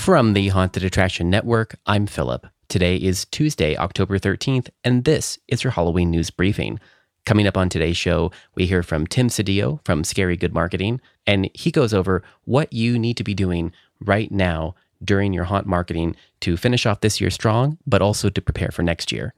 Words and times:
From 0.00 0.32
the 0.32 0.48
Haunted 0.48 0.82
Attraction 0.82 1.28
Network, 1.28 1.76
I'm 1.84 2.06
Philip. 2.06 2.46
Today 2.70 2.96
is 2.96 3.26
Tuesday, 3.26 3.76
October 3.76 4.18
13th, 4.18 4.70
and 4.82 5.04
this 5.04 5.38
is 5.46 5.62
your 5.62 5.72
Halloween 5.72 6.10
news 6.10 6.30
briefing. 6.30 6.80
Coming 7.26 7.46
up 7.46 7.58
on 7.58 7.68
today's 7.68 7.98
show, 7.98 8.32
we 8.54 8.64
hear 8.64 8.82
from 8.82 9.06
Tim 9.06 9.28
Cedillo 9.28 9.84
from 9.84 10.02
Scary 10.02 10.38
Good 10.38 10.54
Marketing, 10.54 11.02
and 11.26 11.50
he 11.52 11.70
goes 11.70 11.92
over 11.92 12.22
what 12.44 12.72
you 12.72 12.98
need 12.98 13.18
to 13.18 13.22
be 13.22 13.34
doing 13.34 13.72
right 14.00 14.32
now 14.32 14.74
during 15.04 15.34
your 15.34 15.44
haunt 15.44 15.66
marketing 15.66 16.16
to 16.40 16.56
finish 16.56 16.86
off 16.86 17.02
this 17.02 17.20
year 17.20 17.30
strong, 17.30 17.76
but 17.86 18.00
also 18.00 18.30
to 18.30 18.40
prepare 18.40 18.70
for 18.70 18.82
next 18.82 19.12
year. 19.12 19.34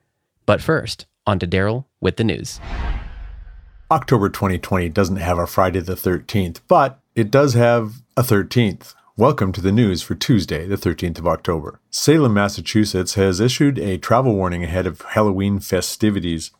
But 0.46 0.62
first, 0.62 1.06
on 1.26 1.40
to 1.40 1.46
Daryl 1.46 1.86
with 2.00 2.18
the 2.18 2.24
news. 2.24 2.60
October 3.90 4.28
2020 4.28 4.90
doesn't 4.90 5.16
have 5.16 5.38
a 5.38 5.46
Friday 5.48 5.80
the 5.80 5.96
13th, 5.96 6.60
but 6.68 7.00
it 7.16 7.32
does 7.32 7.54
have 7.54 8.00
a 8.16 8.22
13th. 8.22 8.94
Welcome 9.18 9.52
to 9.52 9.60
the 9.60 9.72
news 9.72 10.00
for 10.00 10.14
Tuesday, 10.14 10.66
the 10.66 10.76
13th 10.76 11.18
of 11.18 11.26
October. 11.26 11.80
Salem, 11.90 12.32
Massachusetts 12.32 13.12
has 13.12 13.40
issued 13.40 13.78
a 13.78 13.98
travel 13.98 14.34
warning 14.34 14.64
ahead 14.64 14.86
of 14.86 15.02
Halloween 15.02 15.60
festivities. 15.60 16.50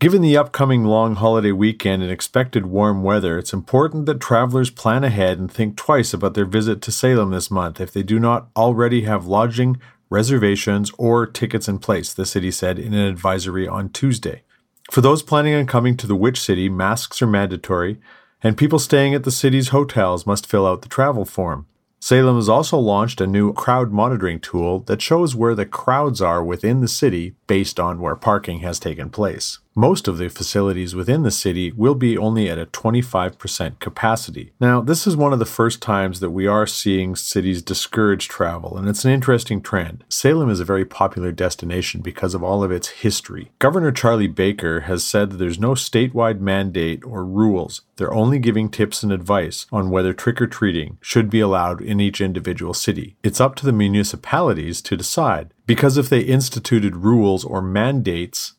Given 0.00 0.20
the 0.20 0.36
upcoming 0.36 0.82
long 0.82 1.14
holiday 1.14 1.52
weekend 1.52 2.02
and 2.02 2.10
expected 2.10 2.66
warm 2.66 3.04
weather, 3.04 3.38
it's 3.38 3.52
important 3.52 4.06
that 4.06 4.18
travelers 4.18 4.70
plan 4.70 5.04
ahead 5.04 5.38
and 5.38 5.48
think 5.48 5.76
twice 5.76 6.12
about 6.12 6.34
their 6.34 6.44
visit 6.44 6.82
to 6.82 6.90
Salem 6.90 7.30
this 7.30 7.48
month 7.48 7.80
if 7.80 7.92
they 7.92 8.02
do 8.02 8.18
not 8.18 8.48
already 8.56 9.02
have 9.02 9.28
lodging, 9.28 9.80
reservations, 10.10 10.90
or 10.98 11.28
tickets 11.28 11.68
in 11.68 11.78
place, 11.78 12.12
the 12.12 12.26
city 12.26 12.50
said 12.50 12.76
in 12.76 12.92
an 12.92 13.06
advisory 13.06 13.68
on 13.68 13.88
Tuesday. 13.88 14.42
For 14.90 15.00
those 15.00 15.22
planning 15.22 15.54
on 15.54 15.66
coming 15.66 15.96
to 15.98 16.08
the 16.08 16.16
Witch 16.16 16.40
City, 16.40 16.68
masks 16.68 17.22
are 17.22 17.28
mandatory, 17.28 18.00
and 18.42 18.58
people 18.58 18.80
staying 18.80 19.14
at 19.14 19.22
the 19.22 19.30
city's 19.30 19.68
hotels 19.68 20.26
must 20.26 20.48
fill 20.48 20.66
out 20.66 20.82
the 20.82 20.88
travel 20.88 21.24
form. 21.24 21.68
Salem 22.06 22.36
has 22.36 22.50
also 22.50 22.76
launched 22.76 23.18
a 23.22 23.26
new 23.26 23.54
crowd 23.54 23.90
monitoring 23.90 24.38
tool 24.38 24.80
that 24.80 25.00
shows 25.00 25.34
where 25.34 25.54
the 25.54 25.64
crowds 25.64 26.20
are 26.20 26.44
within 26.44 26.82
the 26.82 26.86
city 26.86 27.34
based 27.46 27.80
on 27.80 27.98
where 27.98 28.14
parking 28.14 28.58
has 28.58 28.78
taken 28.78 29.08
place. 29.08 29.58
Most 29.76 30.06
of 30.06 30.18
the 30.18 30.28
facilities 30.28 30.94
within 30.94 31.24
the 31.24 31.32
city 31.32 31.72
will 31.72 31.96
be 31.96 32.16
only 32.16 32.48
at 32.48 32.60
a 32.60 32.66
25% 32.66 33.80
capacity. 33.80 34.52
Now, 34.60 34.80
this 34.80 35.04
is 35.04 35.16
one 35.16 35.32
of 35.32 35.40
the 35.40 35.44
first 35.44 35.82
times 35.82 36.20
that 36.20 36.30
we 36.30 36.46
are 36.46 36.64
seeing 36.64 37.16
cities 37.16 37.60
discourage 37.60 38.28
travel, 38.28 38.78
and 38.78 38.88
it's 38.88 39.04
an 39.04 39.10
interesting 39.10 39.60
trend. 39.60 40.04
Salem 40.08 40.48
is 40.48 40.60
a 40.60 40.64
very 40.64 40.84
popular 40.84 41.32
destination 41.32 42.02
because 42.02 42.34
of 42.34 42.42
all 42.44 42.62
of 42.62 42.70
its 42.70 42.88
history. 42.88 43.50
Governor 43.58 43.90
Charlie 43.90 44.28
Baker 44.28 44.82
has 44.82 45.02
said 45.02 45.30
that 45.30 45.36
there's 45.38 45.58
no 45.58 45.72
statewide 45.72 46.38
mandate 46.38 47.04
or 47.04 47.24
rules. 47.24 47.82
They're 47.96 48.14
only 48.14 48.38
giving 48.38 48.68
tips 48.68 49.02
and 49.02 49.10
advice 49.10 49.66
on 49.72 49.90
whether 49.90 50.12
trick 50.12 50.40
or 50.40 50.46
treating 50.46 50.98
should 51.00 51.28
be 51.28 51.40
allowed 51.40 51.80
in 51.80 52.00
each 52.00 52.20
individual 52.20 52.74
city. 52.74 53.16
It's 53.24 53.40
up 53.40 53.56
to 53.56 53.66
the 53.66 53.72
municipalities 53.72 54.80
to 54.82 54.96
decide, 54.96 55.52
because 55.66 55.96
if 55.96 56.08
they 56.08 56.20
instituted 56.20 56.96
rules 56.96 57.44
or 57.44 57.60
mandates, 57.60 58.53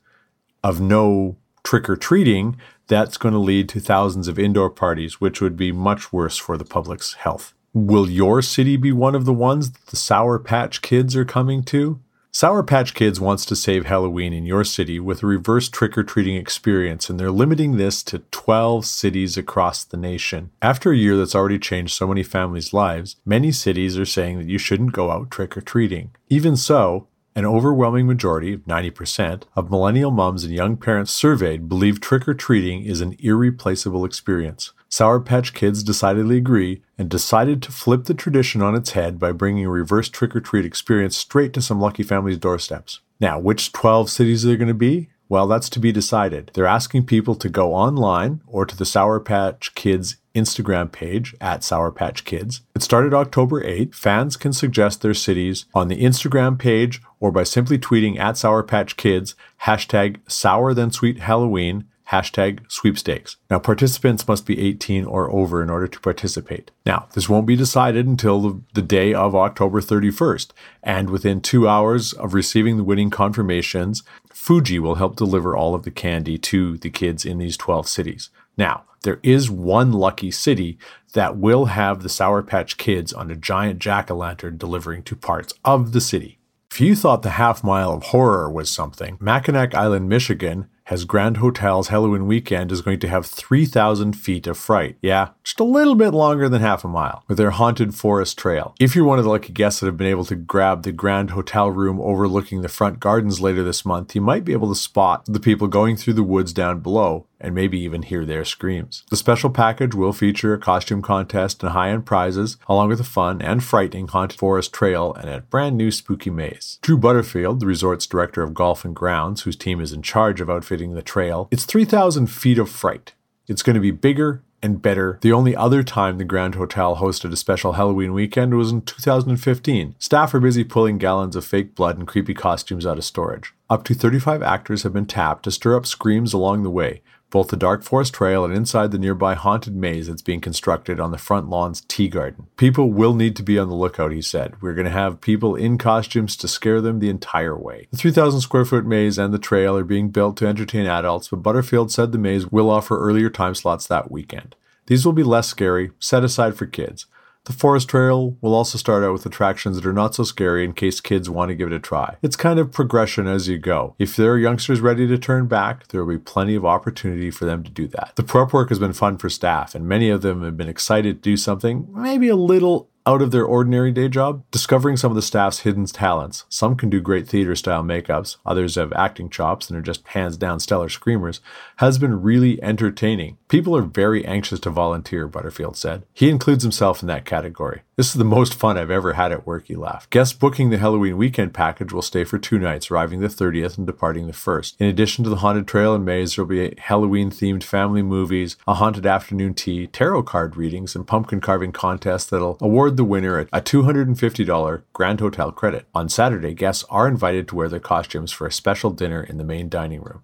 of 0.66 0.82
no 0.82 1.38
trick 1.64 1.88
or 1.88 1.96
treating, 1.96 2.58
that's 2.88 3.18
going 3.18 3.34
to 3.34 3.40
lead 3.40 3.70
to 3.70 3.80
thousands 3.80 4.28
of 4.28 4.40
indoor 4.40 4.72
parties, 4.72 5.22
which 5.22 5.40
would 5.40 5.56
be 5.56 5.72
much 5.72 6.12
worse 6.12 6.38
for 6.38 6.58
the 6.58 6.66
public's 6.66 7.14
health. 7.14 7.54
Will 7.72 8.10
your 8.10 8.42
city 8.42 8.76
be 8.76 8.92
one 8.92 9.14
of 9.14 9.26
the 9.26 9.34
ones 9.34 9.72
that 9.72 9.86
the 9.88 9.96
Sour 9.96 10.40
Patch 10.40 10.82
Kids 10.82 11.16
are 11.16 11.24
coming 11.24 11.62
to? 11.66 12.00
Sour 12.32 12.64
Patch 12.64 12.96
Kids 12.96 13.20
wants 13.20 13.46
to 13.46 13.56
save 13.56 13.86
Halloween 13.86 14.34
in 14.34 14.46
your 14.46 14.64
city 14.64 15.00
with 15.00 15.22
a 15.22 15.28
reverse 15.28 15.70
trick 15.70 15.96
or 15.98 16.04
treating 16.04 16.36
experience, 16.36 17.12
and 17.12 17.20
they're 17.20 17.32
limiting 17.32 17.78
this 17.78 18.02
to 18.04 18.20
12 18.32 18.86
cities 18.88 19.38
across 19.38 19.84
the 19.84 19.98
nation. 19.98 20.50
After 20.64 20.92
a 20.92 20.98
year 20.98 21.16
that's 21.16 21.36
already 21.36 21.60
changed 21.60 21.94
so 21.94 22.08
many 22.08 22.24
families' 22.24 22.74
lives, 22.74 23.18
many 23.24 23.52
cities 23.52 24.00
are 24.00 24.06
saying 24.06 24.40
that 24.40 24.50
you 24.50 24.58
shouldn't 24.58 24.94
go 24.94 25.12
out 25.12 25.30
trick 25.30 25.56
or 25.56 25.62
treating. 25.62 26.12
Even 26.28 26.58
so, 26.58 27.08
an 27.36 27.46
overwhelming 27.46 28.08
majority, 28.08 28.58
90%, 28.58 29.44
of 29.56 29.70
millennial 29.70 30.10
moms 30.10 30.46
and 30.46 30.54
young 30.54 30.78
parents 30.78 31.12
surveyed 31.12 31.68
believe 31.68 32.00
trick 32.00 32.28
or 32.28 32.34
treating 32.34 32.84
is 32.84 33.02
an 33.02 33.16
irreplaceable 33.20 34.06
experience. 34.06 34.72
Sour 34.88 35.20
Patch 35.20 35.54
Kids 35.54 35.84
decidedly 35.84 36.38
agree 36.38 36.82
and 36.98 37.10
decided 37.10 37.62
to 37.62 37.74
flip 37.74 38.06
the 38.06 38.14
tradition 38.14 38.62
on 38.62 38.76
its 38.76 38.92
head 38.92 39.20
by 39.20 39.34
bringing 39.34 39.66
a 39.66 39.70
reverse 39.70 40.08
trick 40.08 40.34
or 40.34 40.40
treat 40.40 40.66
experience 40.66 41.18
straight 41.18 41.52
to 41.54 41.62
some 41.62 41.82
lucky 41.82 42.04
families' 42.04 42.38
doorsteps. 42.38 43.02
Now, 43.20 43.38
which 43.38 43.74
12 43.74 44.10
cities 44.10 44.46
are 44.46 44.56
going 44.56 44.70
to 44.70 44.74
be? 44.74 45.10
Well, 45.28 45.48
that's 45.48 45.70
to 45.70 45.80
be 45.80 45.92
decided. 45.92 46.52
They're 46.54 46.66
asking 46.66 47.08
people 47.08 47.36
to 47.36 47.50
go 47.50 47.74
online 47.74 48.42
or 48.48 48.66
to 48.66 48.78
the 48.78 48.86
Sour 48.86 49.20
Patch 49.20 49.76
Kids 49.76 50.18
Instagram 50.36 50.92
page 50.92 51.36
at 51.42 51.64
Sour 51.64 51.92
Patch 51.92 52.26
Kids. 52.26 52.62
It 52.76 52.84
started 52.84 53.14
October 53.14 53.64
8. 53.64 53.96
Fans 53.96 54.38
can 54.38 54.54
suggest 54.54 55.02
their 55.02 55.14
cities 55.14 55.66
on 55.74 55.88
the 55.88 56.02
Instagram 56.02 56.60
page 56.60 57.02
or 57.20 57.32
by 57.32 57.44
simply 57.44 57.80
tweeting 57.80 58.20
at 58.20 58.38
Sour 58.38 58.64
Patch 58.64 58.98
Kids, 58.98 59.36
hashtag 59.64 60.20
sour 60.28 60.74
than 60.74 60.92
sweet 60.92 61.20
Halloween, 61.20 61.86
hashtag 62.12 62.60
sweepstakes. 62.72 63.38
Now, 63.50 63.60
participants 63.60 64.28
must 64.28 64.46
be 64.46 64.60
18 64.60 65.06
or 65.06 65.32
over 65.32 65.64
in 65.64 65.70
order 65.70 65.88
to 65.88 66.00
participate. 66.00 66.72
Now, 66.86 67.08
this 67.14 67.28
won't 67.28 67.48
be 67.48 67.56
decided 67.56 68.06
until 68.06 68.42
the, 68.42 68.62
the, 68.74 68.82
day 68.82 69.14
of 69.14 69.36
October 69.36 69.82
31st, 69.82 70.52
and 70.84 71.10
within 71.10 71.42
two 71.42 71.68
hours 71.68 72.14
of 72.14 72.34
receiving 72.34 72.78
the 72.78 72.84
winning 72.84 73.10
confirmations, 73.10 74.04
Fuji 74.30 74.78
will 74.78 74.96
help 74.96 75.16
deliver 75.16 75.56
all 75.56 75.74
of 75.74 75.84
the 75.84 75.92
candy 75.92 76.38
to 76.38 76.78
the 76.78 76.92
kids 76.92 77.26
in 77.26 77.40
these 77.40 77.58
12 77.58 77.88
cities. 77.88 78.30
Now, 78.58 78.84
there 79.04 79.20
is 79.22 79.52
one 79.52 79.92
lucky 79.92 80.32
city 80.32 80.78
that 81.14 81.38
will 81.38 81.66
have 81.66 82.02
the 82.02 82.10
Sour 82.10 82.42
Patch 82.42 82.78
Kids 82.78 83.14
on 83.14 83.30
a 83.30 83.36
giant 83.36 83.80
jack 83.80 84.10
o' 84.10 84.16
lantern 84.16 84.58
delivering 84.58 85.04
to 85.04 85.16
parts 85.16 85.54
of 85.64 85.92
the 85.92 86.02
city. 86.02 86.40
If 86.72 86.82
you 86.82 86.96
thought 86.96 87.22
the 87.22 87.32
half 87.32 87.64
mile 87.64 87.94
of 87.94 88.04
horror 88.04 88.52
was 88.52 88.70
something, 88.70 89.18
Mackinac 89.22 89.74
Island, 89.76 90.10
Michigan 90.10 90.68
has 90.86 91.06
Grand 91.06 91.38
Hotel's 91.38 91.88
Halloween 91.88 92.28
weekend 92.28 92.72
is 92.72 92.82
going 92.82 93.00
to 93.00 93.08
have 93.08 93.26
3,000 93.26 94.14
feet 94.14 94.48
of 94.48 94.58
fright. 94.58 94.98
Yeah, 95.02 95.30
just 95.44 95.60
a 95.60 95.64
little 95.64 95.96
bit 95.96 96.12
longer 96.12 96.48
than 96.48 96.62
half 96.62 96.84
a 96.84 96.88
mile 96.88 97.24
with 97.28 97.38
their 97.38 97.52
haunted 97.52 97.96
forest 97.96 98.38
trail. 98.38 98.76
If 98.80 98.96
you're 98.96 99.06
one 99.06 99.18
of 99.18 99.26
the 99.26 99.32
lucky 99.32 99.52
guests 99.52 99.80
that 99.80 99.88
have 99.88 99.98
been 99.98 100.08
able 100.08 100.26
to 100.26 100.36
grab 100.36 100.84
the 100.84 100.92
Grand 100.92 101.32
Hotel 101.32 101.72
room 101.72 102.00
overlooking 102.00 102.62
the 102.62 102.70
front 102.70 103.00
gardens 103.00 103.42
later 103.42 103.64
this 103.64 103.86
month, 103.86 104.14
you 104.14 104.22
might 104.22 104.46
be 104.46 104.54
able 104.54 104.70
to 104.70 104.80
spot 104.80 105.26
the 105.26 105.40
people 105.40 105.68
going 105.68 105.98
through 105.98 106.14
the 106.14 106.24
woods 106.24 106.54
down 106.54 106.80
below 106.80 107.26
and 107.40 107.54
maybe 107.54 107.80
even 107.80 108.02
hear 108.02 108.26
their 108.26 108.46
screams. 108.46 109.04
The 109.10 109.18
special 109.18 109.50
package 109.50 109.94
will 109.94 110.14
feature 110.14 110.54
a 110.54 110.60
costume 110.60 111.02
contest 111.02 111.62
and 111.62 111.74
high 111.74 111.90
end 111.90 112.06
prizes, 112.06 112.58
along 112.68 112.90
with 112.90 113.00
a 113.00 113.04
fun 113.04 113.42
and 113.42 113.64
frightening 113.64 114.08
haunted 114.08 114.40
forest 114.40 114.74
trail 114.74 115.14
and 115.14 115.30
a 115.30 115.42
brand 115.42 115.78
new 115.78 115.92
spooky 115.92 116.30
maze. 116.30 116.80
Drew 116.82 116.98
Butterfield, 116.98 117.60
the 117.60 117.66
resort's 117.66 118.08
director 118.08 118.42
of 118.42 118.54
golf 118.54 118.86
and 118.86 118.96
grounds, 118.96 119.42
whose 119.42 119.56
team 119.56 119.82
is 119.82 119.94
in 119.94 120.02
charge 120.02 120.42
of 120.42 120.50
outfitting 120.50 120.75
the 120.76 121.02
trail, 121.02 121.48
it's 121.52 121.66
3,000 121.66 122.28
feet 122.28 122.58
of 122.58 122.70
fright. 122.70 123.14
It's 123.48 123.64
going 123.64 123.76
to 123.76 123.80
be 123.80 123.92
bigger 123.92 124.44
and 124.62 124.82
better. 124.82 125.20
The 125.22 125.32
only 125.32 125.56
other 125.56 125.84
time 125.84 126.18
the 126.18 126.24
Grand 126.24 126.56
Hotel 126.56 126.98
hosted 126.98 127.32
a 127.32 127.36
special 127.36 127.74
Halloween 127.74 128.14
weekend 128.14 128.56
was 128.56 128.72
in 128.72 128.82
2015. 128.82 129.96
Staff 130.00 130.34
are 130.34 130.40
busy 130.40 130.64
pulling 130.64 130.98
gallons 130.98 131.36
of 131.36 131.46
fake 131.46 131.76
blood 131.76 131.98
and 131.98 132.08
creepy 132.08 132.34
costumes 132.34 132.86
out 132.86 132.98
of 132.98 133.06
storage. 133.06 133.54
Up 133.70 133.84
to 133.86 133.94
35 133.94 134.42
actors 134.42 134.84
have 134.84 134.94
been 134.94 135.06
tapped 135.06 135.44
to 135.44 135.52
stir 135.52 135.76
up 135.76 135.86
screams 135.86 136.34
along 136.34 136.64
the 136.64 136.72
way, 136.72 137.02
both 137.36 137.50
the 137.50 137.58
Dark 137.58 137.84
Forest 137.84 138.14
Trail 138.14 138.46
and 138.46 138.54
inside 138.54 138.92
the 138.92 138.98
nearby 138.98 139.34
haunted 139.34 139.76
maze 139.76 140.08
that's 140.08 140.22
being 140.22 140.40
constructed 140.40 141.02
on 141.02 141.12
the 141.12 141.18
front 141.18 141.50
lawn's 141.50 141.82
tea 141.82 142.08
garden. 142.08 142.48
People 142.56 142.94
will 142.94 143.14
need 143.14 143.36
to 143.36 143.44
be 143.44 143.60
on 143.60 143.68
the 143.68 143.76
lookout, 143.76 144.14
he 144.14 144.22
said. 144.22 144.54
We're 144.62 144.74
going 144.74 144.86
to 144.86 144.92
have 144.92 145.20
people 145.20 145.54
in 145.54 145.78
costumes 145.78 146.38
to 146.38 146.48
scare 146.48 146.80
them 146.80 147.00
the 147.00 147.10
entire 147.10 147.60
way. 147.60 147.90
The 147.92 147.98
3,000 147.98 148.40
square 148.40 148.64
foot 148.64 148.86
maze 148.86 149.18
and 149.18 149.34
the 149.34 149.38
trail 149.38 149.76
are 149.76 149.84
being 149.84 150.12
built 150.12 150.38
to 150.38 150.48
entertain 150.48 150.86
adults, 150.86 151.28
but 151.28 151.44
Butterfield 151.44 151.92
said 151.92 152.14
the 152.14 152.18
maze 152.18 152.48
will 152.48 152.70
offer 152.70 152.98
earlier 152.98 153.30
time 153.30 153.54
slots 153.54 153.86
that 153.88 154.10
weekend. 154.10 154.56
These 154.86 155.06
will 155.06 155.12
be 155.12 155.22
less 155.22 155.50
scary, 155.50 155.92
set 156.00 156.24
aside 156.24 156.56
for 156.56 156.66
kids. 156.66 157.06
The 157.46 157.54
Forest 157.54 157.90
Trail 157.90 158.36
will 158.42 158.56
also 158.56 158.78
start 158.80 159.04
out 159.04 159.14
with 159.14 159.26
attractions 159.26 159.76
that 159.76 159.86
are 159.88 159.94
not 159.94 160.16
so 160.16 160.24
scary 160.24 160.66
in 160.66 160.74
case 160.74 161.00
kids 161.00 161.30
want 161.30 161.50
to 161.50 161.56
give 161.56 161.72
it 161.72 161.76
a 161.76 161.80
try. 161.80 162.16
It's 162.24 162.36
kind 162.36 162.60
of 162.60 162.72
progression 162.72 163.28
as 163.28 163.48
you 163.48 163.60
go. 163.60 163.96
If 164.00 164.16
there 164.16 164.32
are 164.32 164.38
youngsters 164.38 164.82
ready 164.82 165.08
to 165.08 165.18
turn 165.18 165.46
back, 165.46 165.88
there 165.90 166.04
will 166.04 166.16
be 166.16 166.20
plenty 166.20 166.56
of 166.56 166.66
opportunity 166.66 167.30
for 167.30 167.46
them 167.46 167.64
to 167.64 167.70
do 167.70 167.88
that. 167.90 168.14
The 168.16 168.24
prep 168.24 168.52
work 168.52 168.70
has 168.70 168.80
been 168.80 168.94
fun 168.94 169.18
for 169.18 169.30
staff, 169.30 169.76
and 169.76 169.88
many 169.88 170.10
of 170.10 170.24
them 170.24 170.44
have 170.44 170.58
been 170.58 170.68
excited 170.68 171.22
to 171.22 171.30
do 171.30 171.38
something 171.38 171.88
maybe 171.92 172.30
a 172.30 172.36
little 172.36 172.90
out 173.08 173.22
of 173.22 173.32
their 173.32 173.46
ordinary 173.46 173.92
day 173.92 174.10
job, 174.10 174.44
discovering 174.52 174.98
some 174.98 175.12
of 175.12 175.16
the 175.16 175.22
staff's 175.22 175.60
hidden 175.60 175.86
talents. 175.86 176.46
Some 176.50 176.76
can 176.76 176.90
do 176.90 177.00
great 177.00 177.28
theater 177.28 177.56
style 177.56 177.84
makeups, 177.84 178.38
others 178.46 178.76
have 178.76 178.92
acting 178.94 179.30
chops 179.30 179.70
and 179.70 179.78
are 179.78 179.82
just 179.82 180.08
hands 180.08 180.38
down 180.38 180.60
stellar 180.60 180.90
screamers, 180.90 181.40
has 181.78 181.98
been 181.98 182.22
really 182.22 182.62
entertaining. 182.64 183.38
People 183.48 183.76
are 183.78 183.84
very 183.84 184.26
anxious 184.26 184.60
to 184.62 184.70
volunteer, 184.70 185.28
Butterfield 185.28 185.78
said. 185.78 186.04
He 186.14 186.30
includes 186.30 186.64
himself 186.64 187.02
in 187.02 187.08
that 187.08 187.26
category. 187.26 187.82
This 187.98 188.08
is 188.08 188.16
the 188.16 188.26
most 188.26 188.56
fun 188.56 188.78
I've 188.78 188.92
ever 188.92 189.14
had 189.14 189.32
at 189.32 189.48
work, 189.48 189.68
he 189.68 189.76
laughed. 189.78 190.10
Guests 190.10 190.34
booking 190.34 190.70
the 190.70 190.78
Halloween 190.78 191.16
weekend 191.16 191.54
package 191.54 191.94
will 191.94 192.02
stay 192.02 192.26
for 192.26 192.38
two 192.38 192.60
nights, 192.60 192.92
arriving 192.92 193.22
the 193.22 193.30
30th 193.30 193.78
and 193.78 193.88
departing 193.88 194.28
the 194.28 194.34
1st. 194.34 194.76
In 194.80 194.88
addition 194.88 195.24
to 195.24 195.30
the 195.30 195.38
haunted 195.38 195.66
trail 195.66 195.96
and 195.96 196.04
maze, 196.04 196.36
there 196.36 196.44
will 196.44 196.50
be 196.50 196.76
Halloween 196.78 197.32
themed 197.32 197.64
family 197.64 198.02
movies, 198.02 198.58
a 198.68 198.74
haunted 198.74 199.06
afternoon 199.06 199.54
tea, 199.54 199.88
tarot 199.88 200.24
card 200.24 200.58
readings, 200.58 200.94
and 200.94 201.08
pumpkin 201.08 201.40
carving 201.40 201.72
contests 201.72 202.26
that'll 202.26 202.58
award 202.60 202.98
the 202.98 203.06
winner 203.06 203.40
a 203.40 203.62
$250 203.62 204.82
Grand 204.92 205.22
Hotel 205.22 205.54
credit. 205.54 205.86
On 205.96 206.10
Saturday, 206.10 206.54
guests 206.54 206.84
are 206.90 207.08
invited 207.08 207.48
to 207.48 207.56
wear 207.56 207.70
their 207.70 207.80
costumes 207.80 208.34
for 208.34 208.46
a 208.46 208.52
special 208.52 208.92
dinner 208.92 209.24
in 209.24 209.38
the 209.38 209.46
main 209.46 209.70
dining 209.70 210.02
room. 210.02 210.24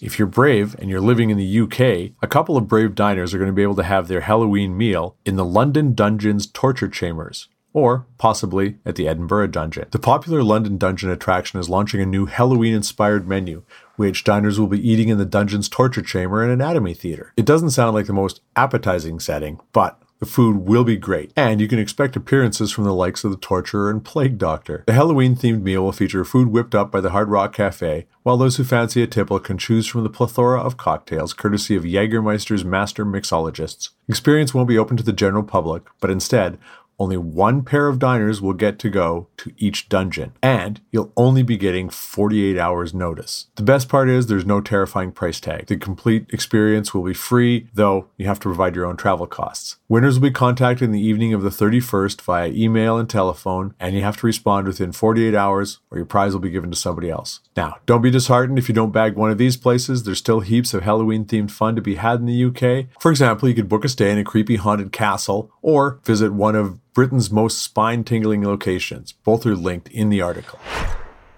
If 0.00 0.18
you're 0.18 0.28
brave 0.28 0.76
and 0.78 0.88
you're 0.88 1.00
living 1.00 1.30
in 1.30 1.36
the 1.36 1.60
UK, 1.60 2.12
a 2.22 2.28
couple 2.28 2.56
of 2.56 2.68
brave 2.68 2.94
diners 2.94 3.34
are 3.34 3.38
going 3.38 3.50
to 3.50 3.54
be 3.54 3.62
able 3.62 3.74
to 3.76 3.82
have 3.82 4.06
their 4.06 4.20
Halloween 4.20 4.76
meal 4.76 5.16
in 5.24 5.34
the 5.34 5.44
London 5.44 5.92
Dungeons 5.92 6.46
torture 6.46 6.88
chambers, 6.88 7.48
or 7.72 8.06
possibly 8.16 8.78
at 8.86 8.94
the 8.94 9.08
Edinburgh 9.08 9.48
Dungeon. 9.48 9.88
The 9.90 9.98
popular 9.98 10.44
London 10.44 10.78
Dungeon 10.78 11.10
attraction 11.10 11.58
is 11.58 11.68
launching 11.68 12.00
a 12.00 12.06
new 12.06 12.26
Halloween 12.26 12.74
inspired 12.74 13.26
menu, 13.26 13.64
which 13.96 14.22
diners 14.22 14.60
will 14.60 14.68
be 14.68 14.88
eating 14.88 15.08
in 15.08 15.18
the 15.18 15.24
dungeon's 15.24 15.68
torture 15.68 16.02
chamber 16.02 16.44
and 16.44 16.52
anatomy 16.52 16.94
theater. 16.94 17.32
It 17.36 17.44
doesn't 17.44 17.70
sound 17.70 17.94
like 17.94 18.06
the 18.06 18.12
most 18.12 18.40
appetizing 18.54 19.18
setting, 19.18 19.58
but 19.72 20.00
the 20.18 20.26
food 20.26 20.56
will 20.56 20.84
be 20.84 20.96
great, 20.96 21.32
and 21.36 21.60
you 21.60 21.68
can 21.68 21.78
expect 21.78 22.16
appearances 22.16 22.72
from 22.72 22.84
the 22.84 22.94
likes 22.94 23.22
of 23.24 23.30
the 23.30 23.36
Torturer 23.36 23.90
and 23.90 24.04
Plague 24.04 24.38
Doctor. 24.38 24.84
The 24.86 24.92
Halloween 24.92 25.36
themed 25.36 25.62
meal 25.62 25.84
will 25.84 25.92
feature 25.92 26.24
food 26.24 26.48
whipped 26.48 26.74
up 26.74 26.90
by 26.90 27.00
the 27.00 27.10
Hard 27.10 27.28
Rock 27.28 27.54
Cafe, 27.54 28.06
while 28.24 28.36
those 28.36 28.56
who 28.56 28.64
fancy 28.64 29.02
a 29.02 29.06
tipple 29.06 29.38
can 29.38 29.58
choose 29.58 29.86
from 29.86 30.02
the 30.02 30.10
plethora 30.10 30.60
of 30.60 30.76
cocktails 30.76 31.32
courtesy 31.32 31.76
of 31.76 31.84
Jägermeister's 31.84 32.64
master 32.64 33.06
mixologists. 33.06 33.90
Experience 34.08 34.52
won't 34.52 34.68
be 34.68 34.78
open 34.78 34.96
to 34.96 35.02
the 35.02 35.12
general 35.12 35.42
public, 35.42 35.84
but 36.00 36.10
instead, 36.10 36.58
only 36.98 37.16
one 37.16 37.64
pair 37.64 37.88
of 37.88 37.98
diners 37.98 38.40
will 38.42 38.54
get 38.54 38.78
to 38.80 38.90
go 38.90 39.28
to 39.38 39.52
each 39.56 39.88
dungeon, 39.88 40.32
and 40.42 40.80
you'll 40.90 41.12
only 41.16 41.42
be 41.42 41.56
getting 41.56 41.88
48 41.88 42.58
hours 42.58 42.92
notice. 42.92 43.46
The 43.56 43.62
best 43.62 43.88
part 43.88 44.08
is 44.08 44.26
there's 44.26 44.46
no 44.46 44.60
terrifying 44.60 45.12
price 45.12 45.40
tag. 45.40 45.66
The 45.66 45.76
complete 45.76 46.26
experience 46.30 46.92
will 46.92 47.04
be 47.04 47.14
free, 47.14 47.68
though 47.72 48.08
you 48.16 48.26
have 48.26 48.40
to 48.40 48.48
provide 48.48 48.74
your 48.74 48.86
own 48.86 48.96
travel 48.96 49.26
costs. 49.26 49.76
Winners 49.88 50.18
will 50.18 50.28
be 50.28 50.32
contacted 50.32 50.86
in 50.86 50.92
the 50.92 51.00
evening 51.00 51.32
of 51.32 51.42
the 51.42 51.50
31st 51.50 52.20
via 52.22 52.48
email 52.48 52.98
and 52.98 53.08
telephone, 53.08 53.74
and 53.78 53.94
you 53.94 54.02
have 54.02 54.16
to 54.18 54.26
respond 54.26 54.66
within 54.66 54.92
48 54.92 55.34
hours 55.34 55.78
or 55.90 55.98
your 55.98 56.06
prize 56.06 56.32
will 56.32 56.40
be 56.40 56.50
given 56.50 56.70
to 56.70 56.76
somebody 56.76 57.10
else. 57.10 57.40
Now, 57.56 57.76
don't 57.86 58.02
be 58.02 58.10
disheartened 58.10 58.58
if 58.58 58.68
you 58.68 58.74
don't 58.74 58.92
bag 58.92 59.14
one 59.14 59.30
of 59.30 59.38
these 59.38 59.56
places. 59.56 60.02
There's 60.02 60.18
still 60.18 60.40
heaps 60.40 60.74
of 60.74 60.82
Halloween 60.82 61.24
themed 61.24 61.50
fun 61.50 61.76
to 61.76 61.82
be 61.82 61.94
had 61.94 62.20
in 62.20 62.26
the 62.26 62.44
UK. 62.44 62.86
For 63.00 63.10
example, 63.10 63.48
you 63.48 63.54
could 63.54 63.68
book 63.68 63.84
a 63.84 63.88
stay 63.88 64.10
in 64.10 64.18
a 64.18 64.24
creepy 64.24 64.56
haunted 64.56 64.92
castle 64.92 65.50
or 65.62 66.00
visit 66.04 66.32
one 66.32 66.56
of 66.56 66.78
Britain's 66.98 67.30
most 67.30 67.62
spine 67.62 68.02
tingling 68.02 68.44
locations. 68.44 69.12
Both 69.12 69.46
are 69.46 69.54
linked 69.54 69.86
in 69.86 70.08
the 70.08 70.20
article. 70.20 70.58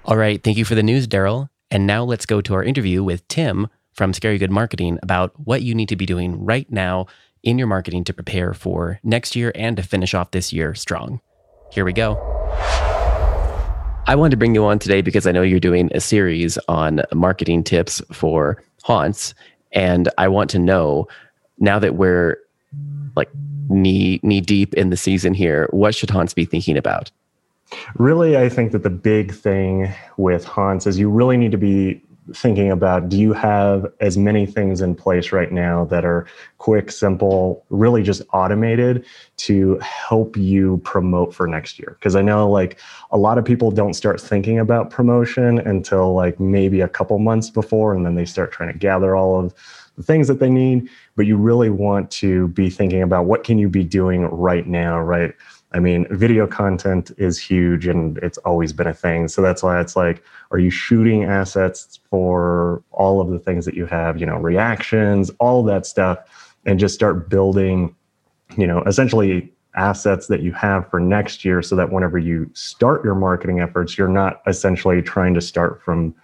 All 0.06 0.16
right. 0.16 0.42
Thank 0.42 0.56
you 0.56 0.64
for 0.64 0.74
the 0.74 0.82
news, 0.82 1.06
Daryl. 1.06 1.50
And 1.70 1.86
now 1.86 2.02
let's 2.02 2.24
go 2.24 2.40
to 2.40 2.54
our 2.54 2.64
interview 2.64 3.04
with 3.04 3.28
Tim 3.28 3.68
from 3.92 4.14
Scary 4.14 4.38
Good 4.38 4.50
Marketing 4.50 4.98
about 5.02 5.38
what 5.38 5.60
you 5.60 5.74
need 5.74 5.90
to 5.90 5.96
be 5.96 6.06
doing 6.06 6.46
right 6.46 6.66
now 6.72 7.08
in 7.42 7.58
your 7.58 7.66
marketing 7.66 8.04
to 8.04 8.14
prepare 8.14 8.54
for 8.54 9.00
next 9.02 9.36
year 9.36 9.52
and 9.54 9.76
to 9.76 9.82
finish 9.82 10.14
off 10.14 10.30
this 10.30 10.50
year 10.50 10.74
strong. 10.74 11.20
Here 11.70 11.84
we 11.84 11.92
go. 11.92 12.14
I 14.06 14.14
wanted 14.16 14.30
to 14.30 14.38
bring 14.38 14.54
you 14.54 14.64
on 14.64 14.78
today 14.78 15.02
because 15.02 15.26
I 15.26 15.32
know 15.32 15.42
you're 15.42 15.60
doing 15.60 15.90
a 15.94 16.00
series 16.00 16.56
on 16.68 17.02
marketing 17.12 17.64
tips 17.64 18.00
for 18.10 18.64
haunts. 18.82 19.34
And 19.72 20.08
I 20.16 20.28
want 20.28 20.48
to 20.52 20.58
know 20.58 21.06
now 21.58 21.78
that 21.78 21.96
we're 21.96 22.38
like 23.14 23.28
knee 23.70 24.20
knee 24.22 24.40
deep 24.40 24.74
in 24.74 24.90
the 24.90 24.96
season 24.96 25.32
here, 25.32 25.68
what 25.70 25.94
should 25.94 26.10
haunts 26.10 26.34
be 26.34 26.44
thinking 26.44 26.76
about? 26.76 27.10
Really, 27.96 28.36
I 28.36 28.48
think 28.48 28.72
that 28.72 28.82
the 28.82 28.90
big 28.90 29.32
thing 29.32 29.92
with 30.16 30.44
haunts 30.44 30.86
is 30.86 30.98
you 30.98 31.08
really 31.08 31.36
need 31.36 31.52
to 31.52 31.58
be 31.58 32.02
thinking 32.34 32.70
about 32.70 33.08
do 33.08 33.18
you 33.18 33.32
have 33.32 33.86
as 34.00 34.16
many 34.16 34.46
things 34.46 34.80
in 34.80 34.94
place 34.94 35.32
right 35.32 35.50
now 35.50 35.84
that 35.86 36.04
are 36.04 36.26
quick, 36.58 36.90
simple, 36.90 37.64
really 37.70 38.02
just 38.02 38.22
automated 38.32 39.04
to 39.38 39.78
help 39.78 40.36
you 40.36 40.80
promote 40.84 41.34
for 41.34 41.46
next 41.46 41.78
year? 41.78 41.96
Because 41.98 42.14
I 42.16 42.22
know 42.22 42.48
like 42.48 42.78
a 43.10 43.18
lot 43.18 43.38
of 43.38 43.44
people 43.44 43.70
don't 43.70 43.94
start 43.94 44.20
thinking 44.20 44.58
about 44.58 44.90
promotion 44.90 45.58
until 45.58 46.14
like 46.14 46.38
maybe 46.38 46.80
a 46.80 46.88
couple 46.88 47.18
months 47.18 47.50
before, 47.50 47.94
and 47.94 48.04
then 48.04 48.14
they 48.14 48.24
start 48.24 48.52
trying 48.52 48.72
to 48.72 48.78
gather 48.78 49.16
all 49.16 49.38
of 49.38 49.54
the 49.96 50.02
things 50.02 50.28
that 50.28 50.40
they 50.40 50.50
need. 50.50 50.88
But 51.16 51.26
you 51.26 51.36
really 51.36 51.70
want 51.70 52.10
to 52.12 52.48
be 52.48 52.70
thinking 52.70 53.02
about 53.02 53.26
what 53.26 53.44
can 53.44 53.58
you 53.58 53.68
be 53.68 53.84
doing 53.84 54.22
right 54.26 54.66
now, 54.66 55.00
right? 55.00 55.34
I 55.72 55.78
mean, 55.78 56.06
video 56.10 56.46
content 56.46 57.12
is 57.16 57.38
huge 57.38 57.86
and 57.86 58.18
it's 58.18 58.38
always 58.38 58.72
been 58.72 58.88
a 58.88 58.94
thing. 58.94 59.28
So 59.28 59.40
that's 59.40 59.62
why 59.62 59.80
it's 59.80 59.94
like, 59.94 60.22
are 60.50 60.58
you 60.58 60.70
shooting 60.70 61.24
assets 61.24 62.00
for 62.10 62.82
all 62.90 63.20
of 63.20 63.30
the 63.30 63.38
things 63.38 63.64
that 63.66 63.74
you 63.74 63.86
have, 63.86 64.18
you 64.18 64.26
know, 64.26 64.36
reactions, 64.36 65.30
all 65.38 65.62
that 65.64 65.86
stuff, 65.86 66.18
and 66.66 66.80
just 66.80 66.94
start 66.94 67.28
building, 67.28 67.94
you 68.58 68.66
know, 68.66 68.82
essentially 68.82 69.52
assets 69.76 70.26
that 70.26 70.42
you 70.42 70.52
have 70.52 70.90
for 70.90 70.98
next 70.98 71.44
year 71.44 71.62
so 71.62 71.76
that 71.76 71.92
whenever 71.92 72.18
you 72.18 72.50
start 72.54 73.04
your 73.04 73.14
marketing 73.14 73.60
efforts, 73.60 73.96
you're 73.96 74.08
not 74.08 74.42
essentially 74.46 75.00
trying 75.00 75.34
to 75.34 75.40
start 75.40 75.80
from 75.82 76.14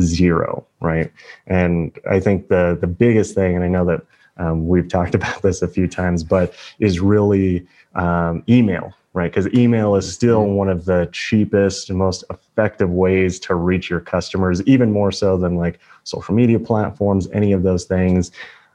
zero, 0.00 0.66
right? 0.80 1.12
And 1.46 1.96
I 2.10 2.20
think 2.20 2.48
the 2.48 2.76
the 2.80 2.86
biggest 2.86 3.34
thing, 3.34 3.54
and 3.54 3.64
I 3.64 3.68
know 3.68 3.84
that 3.86 4.02
um, 4.38 4.66
we've 4.66 4.88
talked 4.88 5.14
about 5.20 5.42
this 5.42 5.62
a 5.62 5.68
few 5.68 5.88
times, 5.88 6.24
but 6.24 6.54
is 6.78 7.00
really 7.00 7.66
um, 7.94 8.42
email, 8.48 8.92
right? 9.12 9.30
Because 9.30 9.52
email 9.54 9.96
is 9.96 10.12
still 10.12 10.42
mm-hmm. 10.42 10.54
one 10.54 10.68
of 10.68 10.84
the 10.84 11.08
cheapest 11.12 11.90
and 11.90 11.98
most 11.98 12.24
effective 12.30 12.90
ways 12.90 13.38
to 13.40 13.54
reach 13.54 13.88
your 13.90 14.00
customers, 14.00 14.62
even 14.62 14.92
more 14.92 15.12
so 15.12 15.36
than 15.36 15.56
like 15.56 15.78
social 16.04 16.34
media 16.34 16.58
platforms, 16.58 17.28
any 17.32 17.52
of 17.52 17.62
those 17.62 17.84
things. 17.84 18.30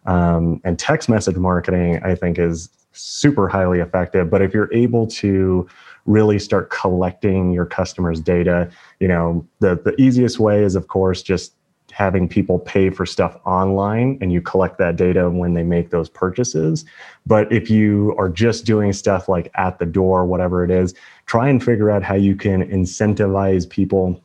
Um, 0.05 0.59
and 0.63 0.79
text 0.79 1.09
message 1.09 1.35
marketing, 1.35 2.01
I 2.03 2.15
think, 2.15 2.39
is 2.39 2.69
super 2.91 3.47
highly 3.47 3.79
effective. 3.79 4.29
But 4.29 4.41
if 4.41 4.53
you're 4.53 4.73
able 4.73 5.07
to 5.07 5.67
really 6.05 6.39
start 6.39 6.71
collecting 6.71 7.51
your 7.51 7.65
customers' 7.65 8.19
data, 8.19 8.69
you 8.99 9.07
know, 9.07 9.45
the 9.59 9.75
the 9.75 9.99
easiest 10.01 10.39
way 10.39 10.63
is, 10.63 10.75
of 10.75 10.87
course, 10.87 11.21
just 11.21 11.53
having 11.91 12.27
people 12.27 12.59
pay 12.59 12.89
for 12.89 13.05
stuff 13.05 13.37
online 13.45 14.17
and 14.21 14.31
you 14.31 14.41
collect 14.41 14.77
that 14.77 14.95
data 14.95 15.29
when 15.29 15.53
they 15.53 15.63
make 15.63 15.89
those 15.89 16.09
purchases. 16.09 16.85
But 17.25 17.51
if 17.51 17.69
you 17.69 18.15
are 18.17 18.29
just 18.29 18.65
doing 18.65 18.93
stuff 18.93 19.29
like 19.29 19.51
at 19.55 19.79
the 19.79 19.85
door, 19.85 20.25
whatever 20.25 20.63
it 20.63 20.71
is, 20.71 20.93
try 21.25 21.49
and 21.49 21.63
figure 21.63 21.91
out 21.91 22.03
how 22.03 22.15
you 22.15 22.35
can 22.35 22.67
incentivize 22.69 23.69
people 23.69 24.21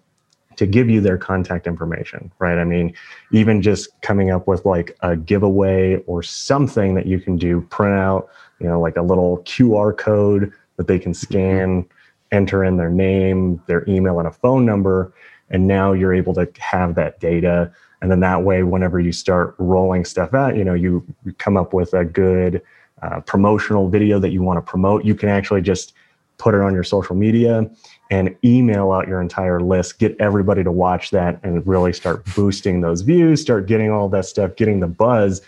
to 0.56 0.66
give 0.66 0.88
you 0.88 1.00
their 1.00 1.18
contact 1.18 1.66
information, 1.66 2.32
right? 2.38 2.58
I 2.58 2.64
mean, 2.64 2.94
even 3.30 3.60
just 3.60 3.88
coming 4.00 4.30
up 4.30 4.46
with 4.46 4.64
like 4.64 4.96
a 5.00 5.16
giveaway 5.16 5.96
or 6.06 6.22
something 6.22 6.94
that 6.94 7.06
you 7.06 7.20
can 7.20 7.36
do, 7.36 7.60
print 7.60 7.94
out, 7.94 8.28
you 8.58 8.66
know, 8.66 8.80
like 8.80 8.96
a 8.96 9.02
little 9.02 9.38
QR 9.44 9.96
code 9.96 10.52
that 10.76 10.86
they 10.86 10.98
can 10.98 11.12
mm-hmm. 11.12 11.32
scan, 11.32 11.86
enter 12.32 12.64
in 12.64 12.76
their 12.76 12.90
name, 12.90 13.62
their 13.66 13.88
email, 13.88 14.18
and 14.18 14.28
a 14.28 14.32
phone 14.32 14.64
number 14.64 15.12
and 15.50 15.66
now 15.66 15.92
you're 15.92 16.14
able 16.14 16.34
to 16.34 16.48
have 16.58 16.94
that 16.96 17.20
data. 17.20 17.72
And 18.02 18.10
then 18.10 18.20
that 18.20 18.42
way 18.42 18.62
whenever 18.62 19.00
you 19.00 19.12
start 19.12 19.54
rolling 19.58 20.04
stuff 20.04 20.34
out 20.34 20.56
you 20.56 20.64
know 20.64 20.74
you, 20.74 21.04
you 21.24 21.32
come 21.34 21.56
up 21.56 21.72
with 21.72 21.94
a 21.94 22.04
good 22.04 22.62
uh, 23.02 23.20
promotional 23.20 23.88
video 23.88 24.18
that 24.18 24.30
you 24.30 24.42
want 24.42 24.56
to 24.58 24.62
promote. 24.62 25.04
You 25.04 25.14
can 25.14 25.28
actually 25.28 25.62
just 25.62 25.92
put 26.38 26.54
it 26.54 26.60
on 26.60 26.74
your 26.74 26.84
social 26.84 27.16
media 27.16 27.68
and 28.10 28.36
email 28.44 28.92
out 28.92 29.08
your 29.08 29.20
entire 29.20 29.60
list 29.60 29.98
get 29.98 30.14
everybody 30.20 30.62
to 30.62 30.70
watch 30.70 31.10
that 31.10 31.40
and 31.42 31.66
really 31.66 31.92
start 31.92 32.24
boosting 32.36 32.80
those 32.80 33.00
views 33.00 33.40
start 33.40 33.66
getting 33.66 33.90
all 33.90 34.08
that 34.08 34.24
stuff 34.24 34.54
getting 34.56 34.80
the 34.80 34.86
buzz. 34.86 35.40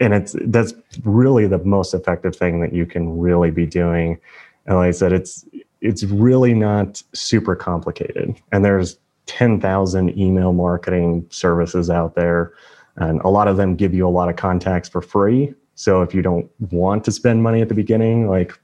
And 0.00 0.14
it's 0.14 0.34
that's 0.46 0.74
really 1.04 1.46
the 1.46 1.58
most 1.58 1.94
effective 1.94 2.34
thing 2.34 2.60
that 2.60 2.72
you 2.72 2.86
can 2.86 3.18
really 3.18 3.50
be 3.50 3.66
doing. 3.66 4.18
And 4.66 4.76
like 4.76 4.88
i 4.88 4.90
said 4.90 5.12
it's 5.12 5.44
it's 5.82 6.04
really 6.04 6.54
not 6.54 7.02
super 7.12 7.54
complicated. 7.54 8.40
And 8.52 8.64
there's 8.64 8.98
10,000 9.26 10.18
email 10.18 10.52
marketing 10.52 11.26
services 11.30 11.90
out 11.90 12.14
there. 12.14 12.52
And 12.96 13.20
a 13.22 13.28
lot 13.28 13.48
of 13.48 13.56
them 13.56 13.74
give 13.76 13.92
you 13.92 14.06
a 14.06 14.10
lot 14.10 14.28
of 14.28 14.36
contacts 14.36 14.88
for 14.88 15.02
free. 15.02 15.54
So 15.74 16.02
if 16.02 16.14
you 16.14 16.22
don't 16.22 16.48
want 16.70 17.04
to 17.04 17.12
spend 17.12 17.42
money 17.42 17.60
at 17.60 17.68
the 17.68 17.74
beginning, 17.74 18.28
like 18.28 18.58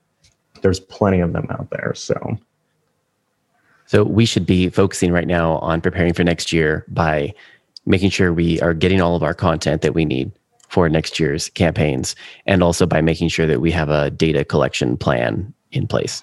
there's 0.63 0.81
plenty 0.81 1.21
of 1.21 1.33
them 1.33 1.47
out 1.51 1.71
there. 1.71 1.93
So, 1.95 2.39
so 3.87 4.05
we 4.05 4.25
should 4.25 4.47
be 4.47 4.69
focusing 4.69 5.13
right 5.13 5.27
now 5.27 5.59
on 5.59 5.81
preparing 5.81 6.13
for 6.13 6.25
next 6.25 6.53
year 6.53 6.85
by 6.89 7.33
making 7.87 8.11
sure 8.11 8.33
we 8.33 8.61
are 8.61 8.75
getting 8.75 9.01
all 9.01 9.17
of 9.17 9.23
our 9.23 9.35
content 9.35 9.83
that 9.83 9.95
we 9.95 10.05
need 10.05 10.31
for 10.69 10.89
next 10.91 11.19
year's 11.19 11.49
campaigns, 11.51 12.15
and 12.45 12.63
also 12.63 12.85
by 12.85 13.01
making 13.01 13.31
sure 13.31 13.47
that 13.47 13.63
we 13.63 13.71
have 13.71 13.89
a 13.89 14.11
data 14.11 14.45
collection 14.45 14.99
plan 14.99 15.55
in 15.73 15.87
place. 15.87 16.23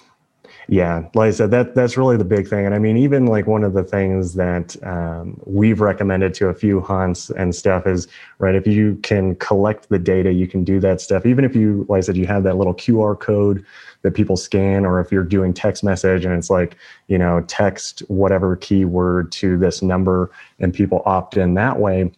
Yeah, 0.68 1.08
like 1.14 1.28
I 1.28 1.32
said, 1.32 1.52
that 1.52 1.76
that's 1.76 1.96
really 1.96 2.18
the 2.18 2.26
big 2.26 2.48
thing. 2.48 2.66
And 2.66 2.74
I 2.74 2.80
mean, 2.80 2.98
even 2.98 3.28
like 3.28 3.46
one 3.46 3.64
of 3.64 3.74
the 3.74 3.84
things 3.84 4.34
that 4.34 4.76
um, 4.84 5.40
we've 5.46 5.80
recommended 5.80 6.34
to 6.36 6.48
a 6.48 6.56
few 6.56 6.82
haunts 6.82 7.30
and 7.30 7.54
stuff 7.54 7.86
is 7.86 8.08
right. 8.40 8.56
If 8.56 8.66
you 8.66 9.00
can 9.04 9.36
collect 9.36 9.90
the 9.90 10.00
data, 10.00 10.34
you 10.34 10.48
can 10.48 10.64
do 10.64 10.80
that 10.80 11.02
stuff. 11.02 11.26
Even 11.26 11.46
if 11.46 11.56
you, 11.56 11.86
like 11.88 12.00
I 12.00 12.02
said, 12.02 12.18
you 12.18 12.26
have 12.26 12.44
that 12.44 12.58
little 12.58 12.74
QR 12.74 13.20
code 13.20 13.64
that 14.02 14.16
people 14.16 14.38
scan, 14.38 14.86
or 14.86 15.00
if 15.00 15.12
you're 15.12 15.24
doing 15.24 15.54
text 15.54 15.84
message 15.84 16.26
and 16.26 16.34
it's 16.34 16.50
like 16.50 16.76
you 17.08 17.18
know 17.18 17.42
text 17.42 18.00
whatever 18.08 18.56
keyword 18.56 19.32
to 19.34 19.58
this 19.58 19.84
number, 19.84 20.32
and 20.60 20.74
people 20.74 21.04
opt 21.06 21.38
in 21.38 21.54
that 21.56 21.80
way. 21.80 22.12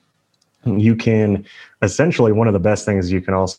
You 0.65 0.95
can 0.95 1.45
essentially 1.81 2.31
one 2.31 2.47
of 2.47 2.53
the 2.53 2.59
best 2.59 2.85
things 2.85 3.11
you 3.11 3.21
can 3.21 3.33
also 3.33 3.57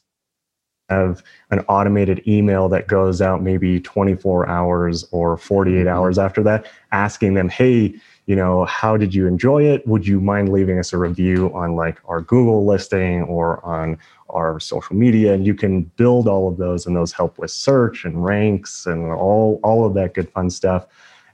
have 0.89 1.23
an 1.51 1.61
automated 1.69 2.23
email 2.27 2.69
that 2.69 2.87
goes 2.87 3.21
out 3.21 3.43
maybe 3.43 3.81
24 3.81 4.49
hours 4.49 5.07
or 5.11 5.37
48 5.37 5.75
mm-hmm. 5.75 5.89
hours 5.89 6.19
after 6.19 6.43
that, 6.43 6.67
asking 6.93 7.35
them, 7.35 7.49
hey, 7.49 7.95
you 8.27 8.37
know, 8.37 8.65
how 8.67 8.97
did 8.97 9.15
you 9.15 9.27
enjoy 9.27 9.63
it? 9.63 9.87
Would 9.87 10.07
you 10.07 10.21
mind 10.21 10.51
leaving 10.51 10.79
us 10.79 10.93
a 10.93 10.99
review 10.99 11.51
on 11.55 11.77
like 11.77 11.99
our 12.07 12.21
Google 12.21 12.67
listing 12.67 13.23
or 13.23 13.65
on 13.65 13.99
our 14.29 14.61
social 14.61 14.95
media? 14.95 15.33
And 15.33 15.47
you 15.47 15.55
can 15.55 15.85
build 15.97 16.29
all 16.29 16.47
of 16.47 16.59
those, 16.59 16.87
and 16.87 16.95
those 16.95 17.13
help 17.13 17.39
with 17.39 17.51
search 17.51 18.05
and 18.05 18.23
ranks 18.23 18.85
and 18.85 19.11
all 19.13 19.61
all 19.63 19.87
of 19.87 19.95
that 19.95 20.13
good 20.13 20.31
fun 20.31 20.51
stuff. 20.51 20.87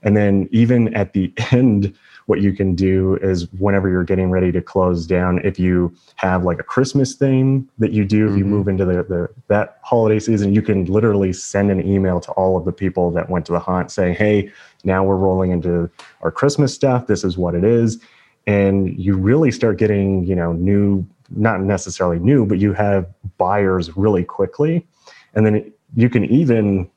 And 0.03 0.15
then 0.15 0.47
even 0.51 0.93
at 0.93 1.11
the 1.11 1.33
end 1.51 1.93
what 2.27 2.41
you 2.41 2.53
can 2.53 2.73
do 2.73 3.17
is 3.17 3.51
whenever 3.53 3.89
you're 3.89 4.03
getting 4.03 4.31
ready 4.31 4.51
to 4.51 4.61
close 4.61 5.05
down, 5.05 5.39
if 5.43 5.59
you 5.59 5.95
have 6.15 6.43
like 6.43 6.59
a 6.59 6.63
Christmas 6.63 7.13
theme 7.13 7.69
that 7.77 7.91
you 7.91 8.03
do, 8.03 8.25
mm-hmm. 8.25 8.33
if 8.33 8.37
you 8.39 8.45
mm-hmm. 8.45 8.53
move 8.53 8.67
into 8.67 8.85
the, 8.85 9.03
the 9.03 9.29
that 9.47 9.79
holiday 9.83 10.19
season, 10.19 10.53
you 10.53 10.61
can 10.61 10.85
literally 10.85 11.31
send 11.31 11.69
an 11.69 11.85
email 11.87 12.19
to 12.19 12.31
all 12.31 12.57
of 12.57 12.65
the 12.65 12.71
people 12.71 13.11
that 13.11 13.29
went 13.29 13.45
to 13.45 13.51
the 13.51 13.59
haunt 13.59 13.91
saying, 13.91 14.15
Hey, 14.15 14.51
now 14.83 15.03
we're 15.03 15.17
rolling 15.17 15.51
into 15.51 15.89
our 16.21 16.31
Christmas 16.31 16.73
stuff. 16.73 17.07
This 17.07 17.23
is 17.23 17.37
what 17.37 17.53
it 17.53 17.63
is. 17.63 17.99
And 18.47 18.97
you 18.99 19.15
really 19.15 19.51
start 19.51 19.77
getting, 19.77 20.23
you 20.23 20.35
know, 20.35 20.53
new, 20.53 21.05
not 21.29 21.61
necessarily 21.61 22.19
new, 22.19 22.45
but 22.45 22.59
you 22.59 22.73
have 22.73 23.07
buyers 23.37 23.95
really 23.97 24.23
quickly. 24.23 24.85
And 25.33 25.45
then 25.45 25.71
you 25.95 26.09
can 26.09 26.25
even 26.25 26.89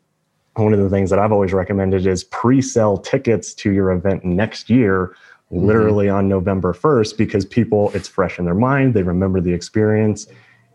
one 0.59 0.75
of 0.75 0.81
the 0.81 0.91
things 0.91 1.11
that 1.11 1.19
I've 1.19 1.33
always 1.33 1.53
recommended 1.53 2.07
is 2.07 2.25
pre-sell 2.25 2.99
tickets 2.99 3.55
to 3.55 3.73
your 3.73 3.91
event 3.91 4.25
next 4.25 4.69
year, 4.69 5.15
mm-hmm. 5.53 5.67
literally 5.67 6.09
on 6.09 6.29
November 6.29 6.73
1st, 6.73 7.17
because 7.17 7.45
people, 7.45 7.91
it's 7.95 8.09
fresh 8.09 8.39
in 8.39 8.45
their 8.45 8.55
mind. 8.55 8.95
They 8.95 9.03
remember 9.03 9.41
the 9.41 9.53
experience 9.53 10.27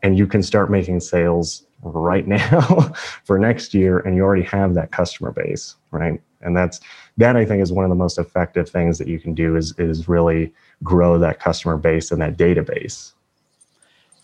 and 0.01 0.17
you 0.17 0.27
can 0.27 0.43
start 0.43 0.69
making 0.69 0.99
sales 0.99 1.63
right 1.81 2.27
now 2.39 2.93
for 3.23 3.37
next 3.39 3.73
year. 3.73 3.99
And 3.99 4.15
you 4.15 4.23
already 4.23 4.43
have 4.43 4.73
that 4.75 4.91
customer 4.91 5.31
base, 5.31 5.75
right? 5.91 6.21
And 6.41 6.55
that's, 6.55 6.79
that 7.17 7.37
I 7.37 7.45
think 7.45 7.61
is 7.61 7.71
one 7.71 7.85
of 7.85 7.89
the 7.89 7.95
most 7.95 8.17
effective 8.17 8.69
things 8.69 8.97
that 8.97 9.07
you 9.07 9.19
can 9.19 9.33
do 9.33 9.55
is, 9.55 9.73
is 9.77 10.07
really 10.07 10.53
grow 10.83 11.17
that 11.19 11.39
customer 11.39 11.77
base 11.77 12.11
and 12.11 12.21
that 12.21 12.37
database. 12.37 13.13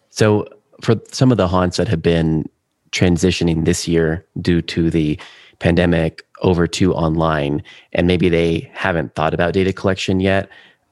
So 0.09 0.47
for 0.81 0.95
some 1.11 1.31
of 1.31 1.37
the 1.37 1.47
haunts 1.47 1.77
that 1.77 1.87
have 1.87 2.01
been 2.01 2.49
transitioning 2.91 3.65
this 3.65 3.87
year 3.87 4.25
due 4.41 4.61
to 4.63 4.89
the 4.89 5.19
pandemic 5.59 6.25
over 6.41 6.67
to 6.67 6.93
online 6.93 7.61
and 7.93 8.07
maybe 8.07 8.29
they 8.29 8.69
haven't 8.73 9.13
thought 9.15 9.33
about 9.33 9.53
data 9.53 9.73
collection 9.73 10.19
yet 10.19 10.49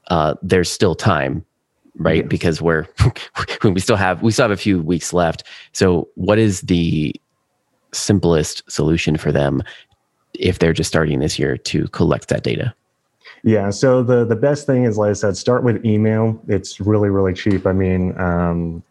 uh, 0.08 0.34
there's 0.42 0.70
still 0.70 0.94
time 0.94 1.44
right? 1.98 2.28
Because 2.28 2.62
we're 2.62 2.86
we 3.64 3.80
still 3.80 3.96
have 3.96 4.22
we 4.22 4.30
still 4.30 4.44
have 4.44 4.50
a 4.50 4.56
few 4.56 4.80
weeks 4.80 5.12
left. 5.12 5.44
So 5.72 6.08
what 6.14 6.38
is 6.38 6.62
the 6.62 7.14
simplest 7.92 8.62
solution 8.70 9.16
for 9.16 9.32
them 9.32 9.62
if 10.34 10.58
they're 10.58 10.72
just 10.72 10.88
starting 10.88 11.20
this 11.20 11.38
year 11.38 11.56
to 11.56 11.88
collect 11.88 12.28
that 12.28 12.42
data? 12.42 12.74
Yeah 13.42 13.70
so 13.70 14.02
the 14.02 14.24
the 14.24 14.36
best 14.36 14.66
thing 14.66 14.84
is 14.84 14.96
like 14.96 15.10
i 15.10 15.12
said 15.12 15.36
start 15.36 15.62
with 15.62 15.84
email. 15.84 16.40
It's 16.48 16.80
really 16.80 17.10
really 17.10 17.34
cheap. 17.34 17.66
I 17.66 17.72
mean 17.72 18.18
um, 18.18 18.82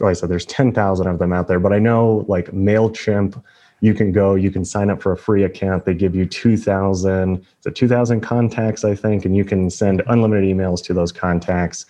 like 0.00 0.10
i 0.10 0.12
said 0.12 0.28
there's 0.28 0.46
10000 0.46 1.06
of 1.06 1.20
them 1.20 1.32
out 1.32 1.46
there 1.46 1.60
but 1.60 1.72
i 1.72 1.78
know 1.78 2.24
like 2.26 2.46
mailchimp 2.50 3.40
you 3.84 3.92
can 3.92 4.12
go, 4.12 4.34
you 4.34 4.50
can 4.50 4.64
sign 4.64 4.88
up 4.88 5.02
for 5.02 5.12
a 5.12 5.16
free 5.16 5.44
account. 5.44 5.84
They 5.84 5.92
give 5.92 6.14
you 6.14 6.24
2,000, 6.24 7.46
so 7.60 7.70
2,000 7.70 8.22
contacts, 8.22 8.82
I 8.82 8.94
think, 8.94 9.26
and 9.26 9.36
you 9.36 9.44
can 9.44 9.68
send 9.68 10.02
unlimited 10.06 10.44
emails 10.48 10.82
to 10.84 10.94
those 10.94 11.12
contacts. 11.12 11.84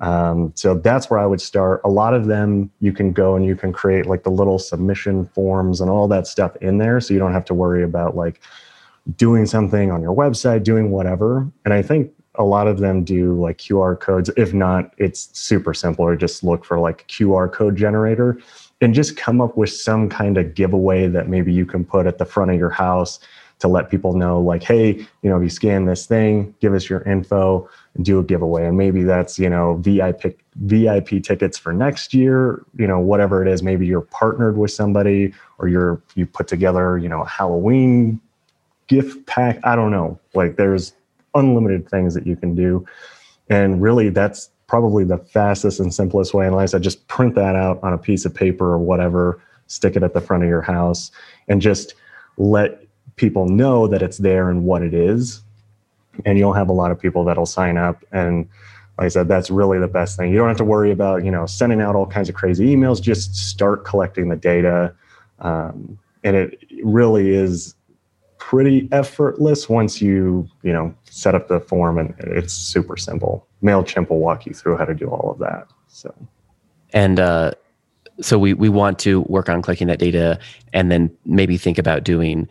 Um, 0.00 0.52
so 0.54 0.72
that's 0.72 1.10
where 1.10 1.20
I 1.20 1.26
would 1.26 1.42
start. 1.42 1.82
A 1.84 1.90
lot 1.90 2.14
of 2.14 2.28
them 2.28 2.70
you 2.80 2.94
can 2.94 3.12
go 3.12 3.36
and 3.36 3.44
you 3.44 3.56
can 3.56 3.74
create 3.74 4.06
like 4.06 4.22
the 4.22 4.30
little 4.30 4.58
submission 4.58 5.26
forms 5.26 5.82
and 5.82 5.90
all 5.90 6.08
that 6.08 6.26
stuff 6.26 6.56
in 6.62 6.78
there. 6.78 6.98
So 6.98 7.12
you 7.12 7.20
don't 7.20 7.34
have 7.34 7.44
to 7.44 7.54
worry 7.54 7.84
about 7.84 8.16
like 8.16 8.40
doing 9.18 9.44
something 9.44 9.90
on 9.90 10.00
your 10.00 10.16
website, 10.16 10.64
doing 10.64 10.92
whatever. 10.92 11.46
And 11.66 11.74
I 11.74 11.82
think 11.82 12.10
a 12.36 12.44
lot 12.44 12.68
of 12.68 12.78
them 12.78 13.04
do 13.04 13.38
like 13.38 13.58
QR 13.58 14.00
codes. 14.00 14.30
If 14.38 14.54
not, 14.54 14.94
it's 14.96 15.28
super 15.38 15.74
simple 15.74 16.06
or 16.06 16.16
just 16.16 16.42
look 16.42 16.64
for 16.64 16.78
like 16.78 17.06
QR 17.06 17.52
code 17.52 17.76
generator 17.76 18.38
and 18.80 18.94
just 18.94 19.16
come 19.16 19.40
up 19.40 19.56
with 19.56 19.70
some 19.70 20.08
kind 20.08 20.36
of 20.36 20.54
giveaway 20.54 21.08
that 21.08 21.28
maybe 21.28 21.52
you 21.52 21.66
can 21.66 21.84
put 21.84 22.06
at 22.06 22.18
the 22.18 22.24
front 22.24 22.50
of 22.50 22.58
your 22.58 22.70
house 22.70 23.20
to 23.60 23.68
let 23.68 23.88
people 23.88 24.14
know 24.14 24.40
like 24.40 24.62
hey 24.62 24.94
you 25.22 25.30
know 25.30 25.36
if 25.36 25.42
you 25.42 25.48
scan 25.48 25.84
this 25.84 26.06
thing 26.06 26.54
give 26.60 26.74
us 26.74 26.88
your 26.88 27.02
info 27.02 27.68
and 27.94 28.04
do 28.04 28.18
a 28.18 28.22
giveaway. 28.22 28.66
And 28.66 28.76
maybe 28.76 29.02
that's 29.02 29.38
you 29.38 29.48
know 29.48 29.76
vip 29.76 30.40
vip 30.56 31.08
tickets 31.22 31.58
for 31.58 31.72
next 31.72 32.12
year 32.12 32.64
you 32.76 32.86
know 32.86 32.98
whatever 32.98 33.42
it 33.42 33.48
is. 33.48 33.62
Maybe 33.62 33.86
you're 33.86 34.02
partnered 34.02 34.56
with 34.56 34.70
somebody 34.70 35.32
or 35.58 35.68
you're 35.68 36.00
you 36.14 36.26
put 36.26 36.48
together 36.48 36.98
you 36.98 37.08
know 37.08 37.22
a 37.22 37.28
halloween 37.28 38.20
gift 38.86 39.26
pack. 39.26 39.58
I 39.64 39.76
don't 39.76 39.90
know. 39.90 40.18
Like 40.34 40.56
there's 40.56 40.92
unlimited 41.34 41.88
things 41.88 42.14
that 42.14 42.26
you 42.26 42.36
can 42.36 42.54
do. 42.54 42.84
And 43.48 43.80
really 43.80 44.10
that's 44.10 44.50
probably 44.66 45.04
the 45.04 45.18
fastest 45.18 45.80
and 45.80 45.92
simplest 45.92 46.34
way. 46.34 46.46
And 46.46 46.54
like 46.54 46.64
I 46.64 46.66
said, 46.66 46.82
just 46.82 47.06
print 47.08 47.34
that 47.34 47.54
out 47.54 47.82
on 47.82 47.92
a 47.92 47.98
piece 47.98 48.24
of 48.24 48.34
paper 48.34 48.66
or 48.66 48.78
whatever, 48.78 49.40
stick 49.66 49.96
it 49.96 50.02
at 50.02 50.14
the 50.14 50.20
front 50.20 50.42
of 50.42 50.48
your 50.48 50.62
house, 50.62 51.10
and 51.48 51.60
just 51.60 51.94
let 52.36 52.82
people 53.16 53.46
know 53.46 53.86
that 53.86 54.02
it's 54.02 54.18
there 54.18 54.50
and 54.50 54.64
what 54.64 54.82
it 54.82 54.94
is. 54.94 55.42
And 56.24 56.38
you'll 56.38 56.52
have 56.52 56.68
a 56.68 56.72
lot 56.72 56.90
of 56.90 56.98
people 56.98 57.24
that'll 57.24 57.46
sign 57.46 57.76
up. 57.76 58.04
And 58.12 58.48
like 58.98 59.06
I 59.06 59.08
said, 59.08 59.28
that's 59.28 59.50
really 59.50 59.78
the 59.78 59.88
best 59.88 60.16
thing. 60.16 60.30
You 60.32 60.38
don't 60.38 60.48
have 60.48 60.56
to 60.58 60.64
worry 60.64 60.92
about, 60.92 61.24
you 61.24 61.30
know, 61.30 61.46
sending 61.46 61.80
out 61.80 61.96
all 61.96 62.06
kinds 62.06 62.28
of 62.28 62.34
crazy 62.34 62.74
emails. 62.74 63.02
Just 63.02 63.34
start 63.34 63.84
collecting 63.84 64.28
the 64.28 64.36
data. 64.36 64.94
Um, 65.40 65.98
and 66.22 66.36
it 66.36 66.64
really 66.82 67.34
is 67.34 67.74
pretty 68.38 68.88
effortless 68.92 69.68
once 69.68 70.02
you 70.02 70.48
you 70.62 70.72
know 70.72 70.94
set 71.04 71.34
up 71.34 71.48
the 71.48 71.60
form 71.60 71.98
and 71.98 72.14
it's 72.18 72.52
super 72.52 72.96
simple. 72.96 73.46
Mailchimp 73.62 74.10
will 74.10 74.20
walk 74.20 74.46
you 74.46 74.52
through 74.52 74.76
how 74.76 74.84
to 74.84 74.94
do 74.94 75.08
all 75.08 75.30
of 75.30 75.38
that 75.38 75.68
so. 75.94 76.12
And 76.92 77.20
uh, 77.20 77.52
so 78.20 78.38
we 78.38 78.52
we 78.54 78.68
want 78.68 78.98
to 79.00 79.20
work 79.22 79.48
on 79.48 79.62
collecting 79.62 79.86
that 79.88 79.98
data 79.98 80.38
and 80.72 80.90
then 80.90 81.10
maybe 81.24 81.56
think 81.56 81.78
about 81.78 82.04
doing 82.04 82.48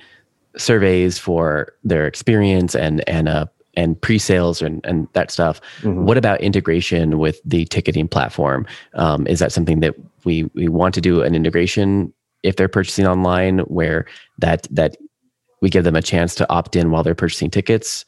surveys 0.57 1.17
for 1.17 1.73
their 1.83 2.07
experience 2.07 2.75
and 2.75 3.07
and 3.07 3.27
uh 3.27 3.45
and 3.75 3.99
pre-sales 3.99 4.61
and, 4.61 4.85
and 4.85 5.07
that 5.13 5.31
stuff. 5.31 5.59
Mm-hmm. 5.81 6.05
what 6.05 6.15
about 6.15 6.39
integration 6.41 7.17
with 7.17 7.41
the 7.43 7.65
ticketing 7.65 8.07
platform? 8.07 8.67
Um, 8.93 9.25
is 9.25 9.39
that 9.39 9.51
something 9.51 9.79
that 9.79 9.95
we 10.25 10.43
we 10.53 10.67
want 10.67 10.93
to 10.95 11.01
do 11.01 11.21
an 11.21 11.35
integration 11.35 12.13
if 12.43 12.55
they're 12.55 12.67
purchasing 12.67 13.07
online 13.07 13.59
where 13.59 14.05
that 14.37 14.67
that 14.69 14.95
we 15.63 15.69
give 15.69 15.85
them 15.85 15.95
a 15.95 16.01
chance 16.01 16.35
to 16.35 16.49
opt 16.51 16.75
in 16.75 16.91
while 16.91 17.03
they're 17.03 17.15
purchasing 17.15 17.49
tickets. 17.49 18.03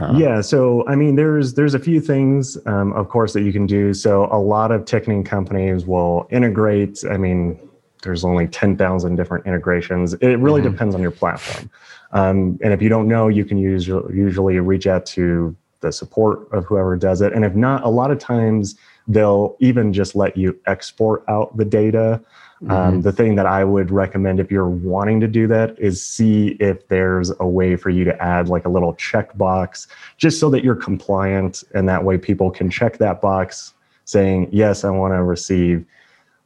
Um, 0.00 0.18
yeah, 0.18 0.40
so 0.40 0.84
I 0.88 0.96
mean, 0.96 1.14
there's 1.14 1.54
there's 1.54 1.72
a 1.72 1.78
few 1.78 2.00
things, 2.00 2.58
um, 2.66 2.92
of 2.94 3.08
course, 3.08 3.32
that 3.34 3.42
you 3.42 3.52
can 3.52 3.64
do. 3.64 3.94
So 3.94 4.28
a 4.32 4.40
lot 4.40 4.72
of 4.72 4.84
ticketing 4.84 5.22
companies 5.22 5.86
will 5.86 6.26
integrate. 6.30 7.04
I 7.08 7.16
mean, 7.16 7.60
there's 8.02 8.24
only 8.24 8.48
ten 8.48 8.76
thousand 8.76 9.14
different 9.14 9.46
integrations. 9.46 10.14
It 10.14 10.40
really 10.40 10.60
mm-hmm. 10.60 10.72
depends 10.72 10.96
on 10.96 11.00
your 11.00 11.12
platform. 11.12 11.70
Um, 12.10 12.58
and 12.60 12.72
if 12.72 12.82
you 12.82 12.88
don't 12.88 13.06
know, 13.06 13.28
you 13.28 13.44
can 13.44 13.56
use 13.56 13.86
usually 13.86 14.58
reach 14.58 14.88
out 14.88 15.06
to 15.06 15.56
the 15.82 15.92
support 15.92 16.52
of 16.52 16.64
whoever 16.64 16.96
does 16.96 17.20
it. 17.20 17.32
And 17.32 17.44
if 17.44 17.54
not, 17.54 17.84
a 17.84 17.88
lot 17.88 18.10
of 18.10 18.18
times 18.18 18.74
they'll 19.06 19.56
even 19.60 19.92
just 19.92 20.16
let 20.16 20.36
you 20.36 20.58
export 20.66 21.22
out 21.28 21.56
the 21.56 21.64
data 21.64 22.20
mm-hmm. 22.62 22.70
Um, 22.70 23.02
the 23.02 23.12
thing 23.12 23.36
that 23.36 23.46
I 23.46 23.64
would 23.64 23.90
recommend 23.90 24.40
if 24.40 24.50
you're 24.50 24.68
wanting 24.68 25.20
to 25.20 25.28
do 25.28 25.46
that 25.48 25.78
is 25.78 26.02
see 26.02 26.56
if 26.60 26.86
there's 26.88 27.32
a 27.40 27.46
way 27.46 27.76
for 27.76 27.90
you 27.90 28.04
to 28.04 28.22
add 28.22 28.48
like 28.48 28.66
a 28.66 28.68
little 28.68 28.94
checkbox 28.94 29.86
just 30.16 30.38
so 30.38 30.50
that 30.50 30.62
you're 30.62 30.76
compliant 30.76 31.64
and 31.74 31.88
that 31.88 32.04
way 32.04 32.18
people 32.18 32.50
can 32.50 32.70
check 32.70 32.98
that 32.98 33.20
box 33.20 33.72
saying, 34.04 34.48
yes, 34.52 34.84
I 34.84 34.90
want 34.90 35.14
to 35.14 35.22
receive, 35.22 35.84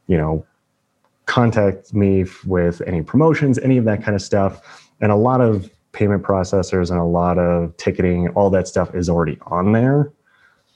you 0.07 0.17
know, 0.17 0.45
contact 1.25 1.93
me 1.93 2.25
with 2.45 2.81
any 2.85 3.01
promotions, 3.01 3.57
any 3.59 3.77
of 3.77 3.85
that 3.85 4.03
kind 4.03 4.15
of 4.15 4.21
stuff. 4.21 4.61
and 5.01 5.11
a 5.11 5.15
lot 5.15 5.41
of 5.41 5.69
payment 5.91 6.23
processors 6.23 6.89
and 6.89 6.99
a 6.99 7.03
lot 7.03 7.37
of 7.37 7.75
ticketing, 7.77 8.27
all 8.29 8.49
that 8.49 8.67
stuff 8.67 8.93
is 8.93 9.09
already 9.09 9.37
on 9.47 9.71
there. 9.71 10.11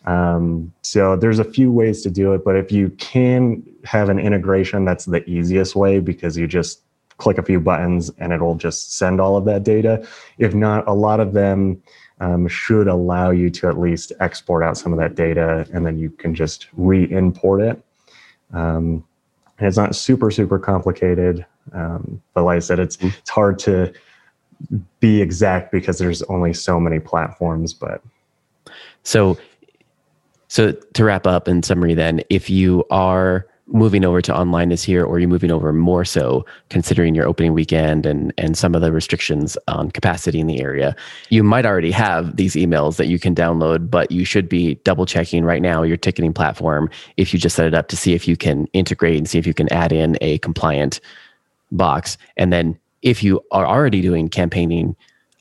Um, 0.05 0.73
so 0.81 1.15
there's 1.15 1.39
a 1.39 1.43
few 1.43 1.71
ways 1.71 2.01
to 2.03 2.09
do 2.09 2.33
it, 2.33 2.43
but 2.43 2.55
if 2.55 2.71
you 2.71 2.89
can 2.91 3.63
have 3.83 4.09
an 4.09 4.19
integration, 4.19 4.85
that's 4.85 5.05
the 5.05 5.27
easiest 5.29 5.75
way 5.75 5.99
because 5.99 6.37
you 6.37 6.47
just 6.47 6.81
click 7.17 7.37
a 7.37 7.43
few 7.43 7.59
buttons 7.59 8.09
and 8.17 8.31
it'll 8.31 8.55
just 8.55 8.97
send 8.97 9.19
all 9.19 9.35
of 9.35 9.45
that 9.45 9.63
data. 9.63 10.07
If 10.37 10.55
not, 10.55 10.87
a 10.87 10.93
lot 10.93 11.19
of 11.19 11.33
them 11.33 11.81
um, 12.21 12.47
should 12.47 12.87
allow 12.87 13.31
you 13.31 13.49
to 13.51 13.67
at 13.67 13.77
least 13.77 14.11
export 14.19 14.63
out 14.63 14.77
some 14.77 14.93
of 14.93 14.99
that 14.99 15.15
data 15.15 15.67
and 15.73 15.85
then 15.85 15.97
you 15.97 16.09
can 16.09 16.33
just 16.33 16.67
re-import 16.73 17.61
it. 17.61 17.83
Um, 18.53 19.03
and 19.57 19.67
it's 19.67 19.77
not 19.77 19.95
super, 19.95 20.31
super 20.31 20.57
complicated. 20.57 21.45
Um, 21.73 22.21
but 22.33 22.43
like 22.43 22.57
I 22.57 22.59
said, 22.59 22.79
it's, 22.79 22.97
mm. 22.97 23.13
it's 23.17 23.29
hard 23.29 23.59
to 23.59 23.93
be 24.99 25.21
exact 25.21 25.71
because 25.71 25.97
there's 25.97 26.21
only 26.23 26.53
so 26.53 26.79
many 26.79 26.99
platforms, 26.99 27.73
but. 27.73 28.01
So 29.03 29.37
so 30.49 30.71
to 30.71 31.03
wrap 31.03 31.25
up 31.25 31.47
in 31.47 31.63
summary, 31.63 31.93
then, 31.93 32.21
if 32.29 32.49
you 32.49 32.83
are 32.91 33.47
moving 33.71 34.03
over 34.03 34.19
to 34.19 34.35
online 34.35 34.69
this 34.69 34.87
year, 34.87 35.05
or 35.05 35.19
you're 35.19 35.29
moving 35.29 35.51
over 35.51 35.71
more 35.71 36.03
so, 36.03 36.43
considering 36.69 37.13
your 37.13 37.27
opening 37.27 37.53
weekend 37.53 38.05
and 38.05 38.33
and 38.37 38.57
some 38.57 38.73
of 38.73 38.81
the 38.81 38.91
restrictions 38.91 39.57
on 39.67 39.91
capacity 39.91 40.39
in 40.39 40.47
the 40.47 40.59
area, 40.59 40.95
you 41.29 41.43
might 41.43 41.67
already 41.67 41.91
have 41.91 42.35
these 42.35 42.55
emails 42.55 42.97
that 42.97 43.05
you 43.05 43.19
can 43.19 43.35
download, 43.35 43.89
but 43.89 44.11
you 44.11 44.25
should 44.25 44.49
be 44.49 44.75
double 44.83 45.05
checking 45.05 45.45
right 45.45 45.61
now 45.61 45.83
your 45.83 45.97
ticketing 45.97 46.33
platform 46.33 46.89
if 47.17 47.31
you 47.31 47.39
just 47.39 47.55
set 47.55 47.67
it 47.67 47.75
up 47.75 47.87
to 47.87 47.95
see 47.95 48.15
if 48.15 48.27
you 48.27 48.35
can 48.35 48.65
integrate 48.73 49.17
and 49.17 49.29
see 49.29 49.37
if 49.37 49.45
you 49.45 49.53
can 49.53 49.71
add 49.71 49.91
in 49.91 50.17
a 50.21 50.39
compliant 50.39 50.99
box, 51.71 52.17
and 52.37 52.51
then 52.51 52.77
if 53.03 53.21
you 53.21 53.39
are 53.51 53.67
already 53.67 54.01
doing 54.01 54.27
campaigning 54.27 54.95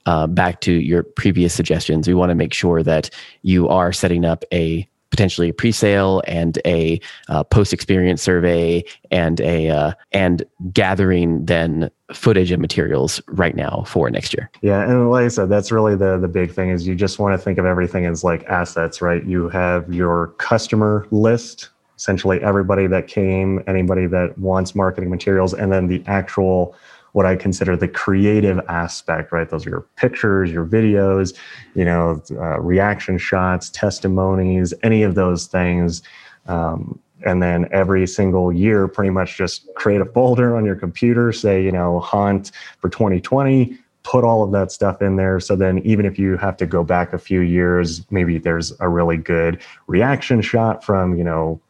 uh, 0.04 0.26
back 0.26 0.60
to 0.60 0.72
your 0.72 1.02
previous 1.02 1.54
suggestions, 1.54 2.06
we 2.06 2.14
want 2.14 2.30
to 2.30 2.34
make 2.34 2.52
sure 2.52 2.82
that 2.82 3.10
you 3.42 3.68
are 3.68 3.92
setting 3.92 4.26
up 4.26 4.44
a 4.52 4.86
potentially 5.18 5.48
a 5.48 5.52
pre-sale 5.52 6.22
and 6.28 6.60
a 6.64 7.00
uh, 7.28 7.42
post-experience 7.42 8.22
survey 8.22 8.84
and 9.10 9.40
a 9.40 9.68
uh, 9.68 9.92
and 10.12 10.44
gathering 10.72 11.44
then 11.44 11.90
footage 12.12 12.52
and 12.52 12.62
materials 12.62 13.20
right 13.26 13.56
now 13.56 13.82
for 13.84 14.08
next 14.10 14.32
year. 14.32 14.48
Yeah, 14.62 14.88
and 14.88 15.10
like 15.10 15.24
I 15.24 15.28
said, 15.28 15.48
that's 15.48 15.72
really 15.72 15.96
the 15.96 16.18
the 16.18 16.28
big 16.28 16.52
thing 16.52 16.70
is 16.70 16.86
you 16.86 16.94
just 16.94 17.18
want 17.18 17.36
to 17.36 17.44
think 17.44 17.58
of 17.58 17.66
everything 17.66 18.06
as 18.06 18.22
like 18.22 18.44
assets, 18.44 19.02
right? 19.02 19.24
You 19.24 19.48
have 19.48 19.92
your 19.92 20.28
customer 20.38 21.04
list, 21.10 21.70
essentially 21.96 22.40
everybody 22.40 22.86
that 22.86 23.08
came, 23.08 23.60
anybody 23.66 24.06
that 24.06 24.38
wants 24.38 24.76
marketing 24.76 25.10
materials, 25.10 25.52
and 25.52 25.72
then 25.72 25.88
the 25.88 26.00
actual 26.06 26.76
what 27.12 27.26
I 27.26 27.36
consider 27.36 27.76
the 27.76 27.88
creative 27.88 28.60
aspect, 28.68 29.32
right? 29.32 29.48
Those 29.48 29.66
are 29.66 29.70
your 29.70 29.86
pictures, 29.96 30.50
your 30.50 30.66
videos, 30.66 31.36
you 31.74 31.84
know, 31.84 32.22
uh, 32.32 32.60
reaction 32.60 33.18
shots, 33.18 33.70
testimonies, 33.70 34.74
any 34.82 35.02
of 35.02 35.14
those 35.14 35.46
things. 35.46 36.02
Um, 36.46 36.98
and 37.26 37.42
then 37.42 37.68
every 37.72 38.06
single 38.06 38.52
year, 38.52 38.86
pretty 38.86 39.10
much 39.10 39.36
just 39.36 39.72
create 39.74 40.00
a 40.00 40.04
folder 40.04 40.56
on 40.56 40.64
your 40.64 40.76
computer, 40.76 41.32
say, 41.32 41.62
you 41.62 41.72
know, 41.72 42.00
Haunt 42.00 42.52
for 42.78 42.88
2020, 42.88 43.76
put 44.04 44.24
all 44.24 44.42
of 44.42 44.52
that 44.52 44.70
stuff 44.70 45.02
in 45.02 45.16
there. 45.16 45.40
So 45.40 45.56
then, 45.56 45.78
even 45.80 46.06
if 46.06 46.18
you 46.18 46.36
have 46.36 46.56
to 46.58 46.66
go 46.66 46.84
back 46.84 47.12
a 47.12 47.18
few 47.18 47.40
years, 47.40 48.08
maybe 48.10 48.38
there's 48.38 48.72
a 48.80 48.88
really 48.88 49.16
good 49.16 49.60
reaction 49.88 50.40
shot 50.40 50.84
from, 50.84 51.16
you 51.16 51.24
know, 51.24 51.60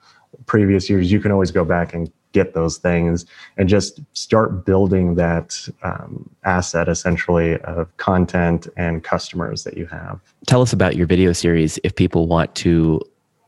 previous 0.47 0.88
years, 0.90 1.11
you 1.11 1.21
can 1.21 1.33
always 1.33 1.50
go 1.50 1.64
back 1.64 1.95
and 1.95 2.11
get 2.32 2.54
those 2.54 2.78
things 2.78 3.26
and 3.56 3.68
just 3.68 4.00
start 4.12 4.64
building 4.64 5.14
that 5.16 5.68
um, 5.82 6.28
asset 6.44 6.88
essentially 6.88 7.58
of 7.61 7.94
content 7.97 8.68
and 8.76 9.02
customers 9.04 9.64
that 9.64 9.76
you 9.76 9.87
have. 9.87 10.20
Tell 10.47 10.62
us 10.62 10.73
about 10.73 10.97
your 10.97 11.06
video 11.06 11.32
series 11.32 11.78
if 11.85 11.94
people 11.94 12.26
want 12.26 12.54
to 12.56 13.00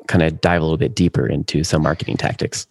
kind 0.07 0.23
of 0.23 0.41
dive 0.41 0.61
a 0.61 0.65
little 0.65 0.77
bit 0.77 0.95
deeper 0.95 1.27
into 1.27 1.63
some 1.63 1.83
marketing 1.83 2.17
tactics. 2.17 2.67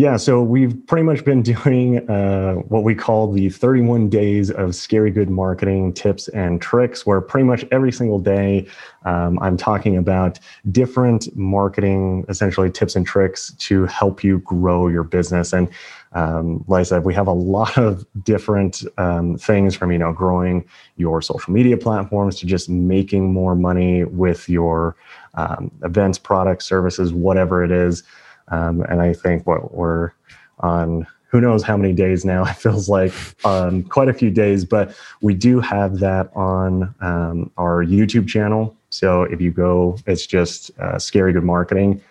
Yeah, 0.00 0.16
so 0.16 0.42
we've 0.42 0.74
pretty 0.86 1.02
much 1.02 1.26
been 1.26 1.42
doing 1.54 2.08
uh, 2.08 2.54
what 2.54 2.84
we 2.84 2.94
call 2.94 3.30
the 3.30 3.50
31 3.50 4.08
days 4.08 4.50
of 4.50 4.74
scary 4.74 5.10
good 5.10 5.28
marketing 5.28 5.92
tips 5.92 6.26
and 6.28 6.58
tricks, 6.58 7.04
where 7.04 7.20
pretty 7.20 7.44
much 7.44 7.66
every 7.70 7.92
single 7.92 8.18
day 8.18 8.66
um, 9.04 9.38
I'm 9.42 9.58
talking 9.58 9.98
about 9.98 10.38
different 10.72 11.36
marketing, 11.36 12.24
essentially 12.30 12.70
tips 12.70 12.96
and 12.96 13.06
tricks 13.06 13.52
to 13.58 13.84
help 13.84 14.24
you 14.24 14.38
grow 14.38 14.88
your 14.88 15.04
business. 15.04 15.52
And 15.52 15.68
um, 16.12 16.64
like 16.66 16.80
I 16.80 16.84
said, 16.84 17.04
we 17.04 17.12
have 17.12 17.26
a 17.26 17.32
lot 17.32 17.76
of 17.76 18.06
different 18.24 18.82
um, 18.96 19.36
things 19.36 19.74
from 19.74 19.92
you 19.92 19.98
know 19.98 20.14
growing 20.14 20.64
your 20.96 21.20
social 21.20 21.52
media 21.52 21.76
platforms 21.76 22.36
to 22.36 22.46
just 22.46 22.70
making 22.70 23.34
more 23.34 23.54
money 23.54 24.04
with 24.04 24.48
your 24.48 24.96
um, 25.34 25.70
events, 25.84 26.16
products, 26.16 26.64
services, 26.64 27.12
whatever 27.12 27.62
it 27.62 27.70
is. 27.70 28.02
Um, 28.50 28.82
and 28.82 29.00
I 29.00 29.12
think 29.12 29.46
what 29.46 29.74
we're 29.74 30.12
on 30.60 31.06
who 31.30 31.40
knows 31.40 31.62
how 31.62 31.76
many 31.76 31.92
days 31.92 32.24
now 32.24 32.44
it 32.48 32.54
feels 32.54 32.88
like 32.88 33.12
um, 33.44 33.82
quite 33.84 34.08
a 34.08 34.12
few 34.12 34.30
days 34.30 34.64
but 34.64 34.94
we 35.20 35.34
do 35.34 35.60
have 35.60 35.98
that 36.00 36.30
on 36.34 36.94
um, 37.00 37.50
our 37.56 37.84
youtube 37.84 38.28
channel. 38.28 38.76
So 38.90 39.22
if 39.22 39.40
you 39.40 39.50
go 39.50 39.98
it's 40.06 40.26
just 40.26 40.70
uh, 40.78 40.98
scary 40.98 41.32
good 41.32 41.44
marketing. 41.44 42.02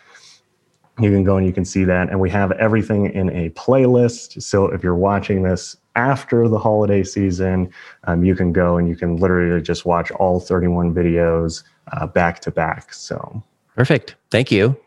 You 0.99 1.11
can 1.11 1.23
go 1.23 1.37
and 1.37 1.47
you 1.47 1.53
can 1.53 1.63
see 1.63 1.85
that. 1.85 2.09
And 2.09 2.19
we 2.19 2.29
have 2.31 2.51
everything 2.53 3.05
in 3.05 3.29
a 3.29 3.51
playlist. 3.51 4.41
So 4.43 4.65
if 4.65 4.83
you're 4.83 4.95
watching 4.95 5.43
this 5.43 5.77
after 5.95 6.49
the 6.49 6.59
holiday 6.59 7.03
season 7.03 7.71
um, 8.05 8.23
you 8.23 8.35
can 8.35 8.51
go 8.51 8.77
and 8.77 8.87
you 8.87 8.95
can 8.95 9.17
literally 9.17 9.61
just 9.61 9.85
watch 9.85 10.11
all 10.11 10.39
31 10.39 10.93
videos 10.93 11.63
uh, 11.91 12.07
back 12.07 12.39
to 12.41 12.51
back. 12.51 12.93
So 12.93 13.43
perfect. 13.75 14.15
Thank 14.29 14.51
you. 14.51 14.77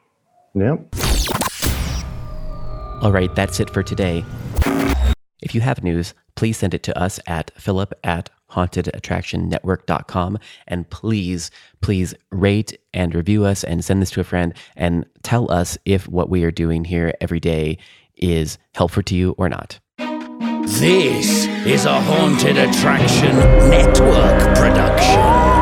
Yep 0.54 0.94
all 3.02 3.12
right, 3.12 3.34
that's 3.34 3.60
it 3.60 3.68
for 3.68 3.82
today. 3.82 4.24
If 5.42 5.54
you 5.54 5.60
have 5.60 5.82
news, 5.82 6.14
please 6.36 6.56
send 6.56 6.72
it 6.72 6.84
to 6.84 6.96
us 6.98 7.18
at 7.26 7.50
philip 7.60 7.92
at 8.04 8.30
hauntedattractionnetwork.com. 8.52 10.38
And 10.68 10.88
please, 10.88 11.50
please 11.80 12.14
rate 12.30 12.78
and 12.94 13.14
review 13.14 13.44
us 13.44 13.64
and 13.64 13.84
send 13.84 14.00
this 14.02 14.10
to 14.12 14.20
a 14.20 14.24
friend 14.24 14.54
and 14.76 15.04
tell 15.22 15.50
us 15.50 15.76
if 15.84 16.06
what 16.08 16.30
we 16.30 16.44
are 16.44 16.52
doing 16.52 16.84
here 16.84 17.12
every 17.20 17.40
day 17.40 17.78
is 18.16 18.56
helpful 18.74 19.02
to 19.02 19.16
you 19.16 19.34
or 19.36 19.48
not. 19.48 19.80
This 20.66 21.46
is 21.66 21.86
a 21.86 22.00
Haunted 22.00 22.56
Attraction 22.56 23.36
Network 23.68 24.56
production. 24.56 25.61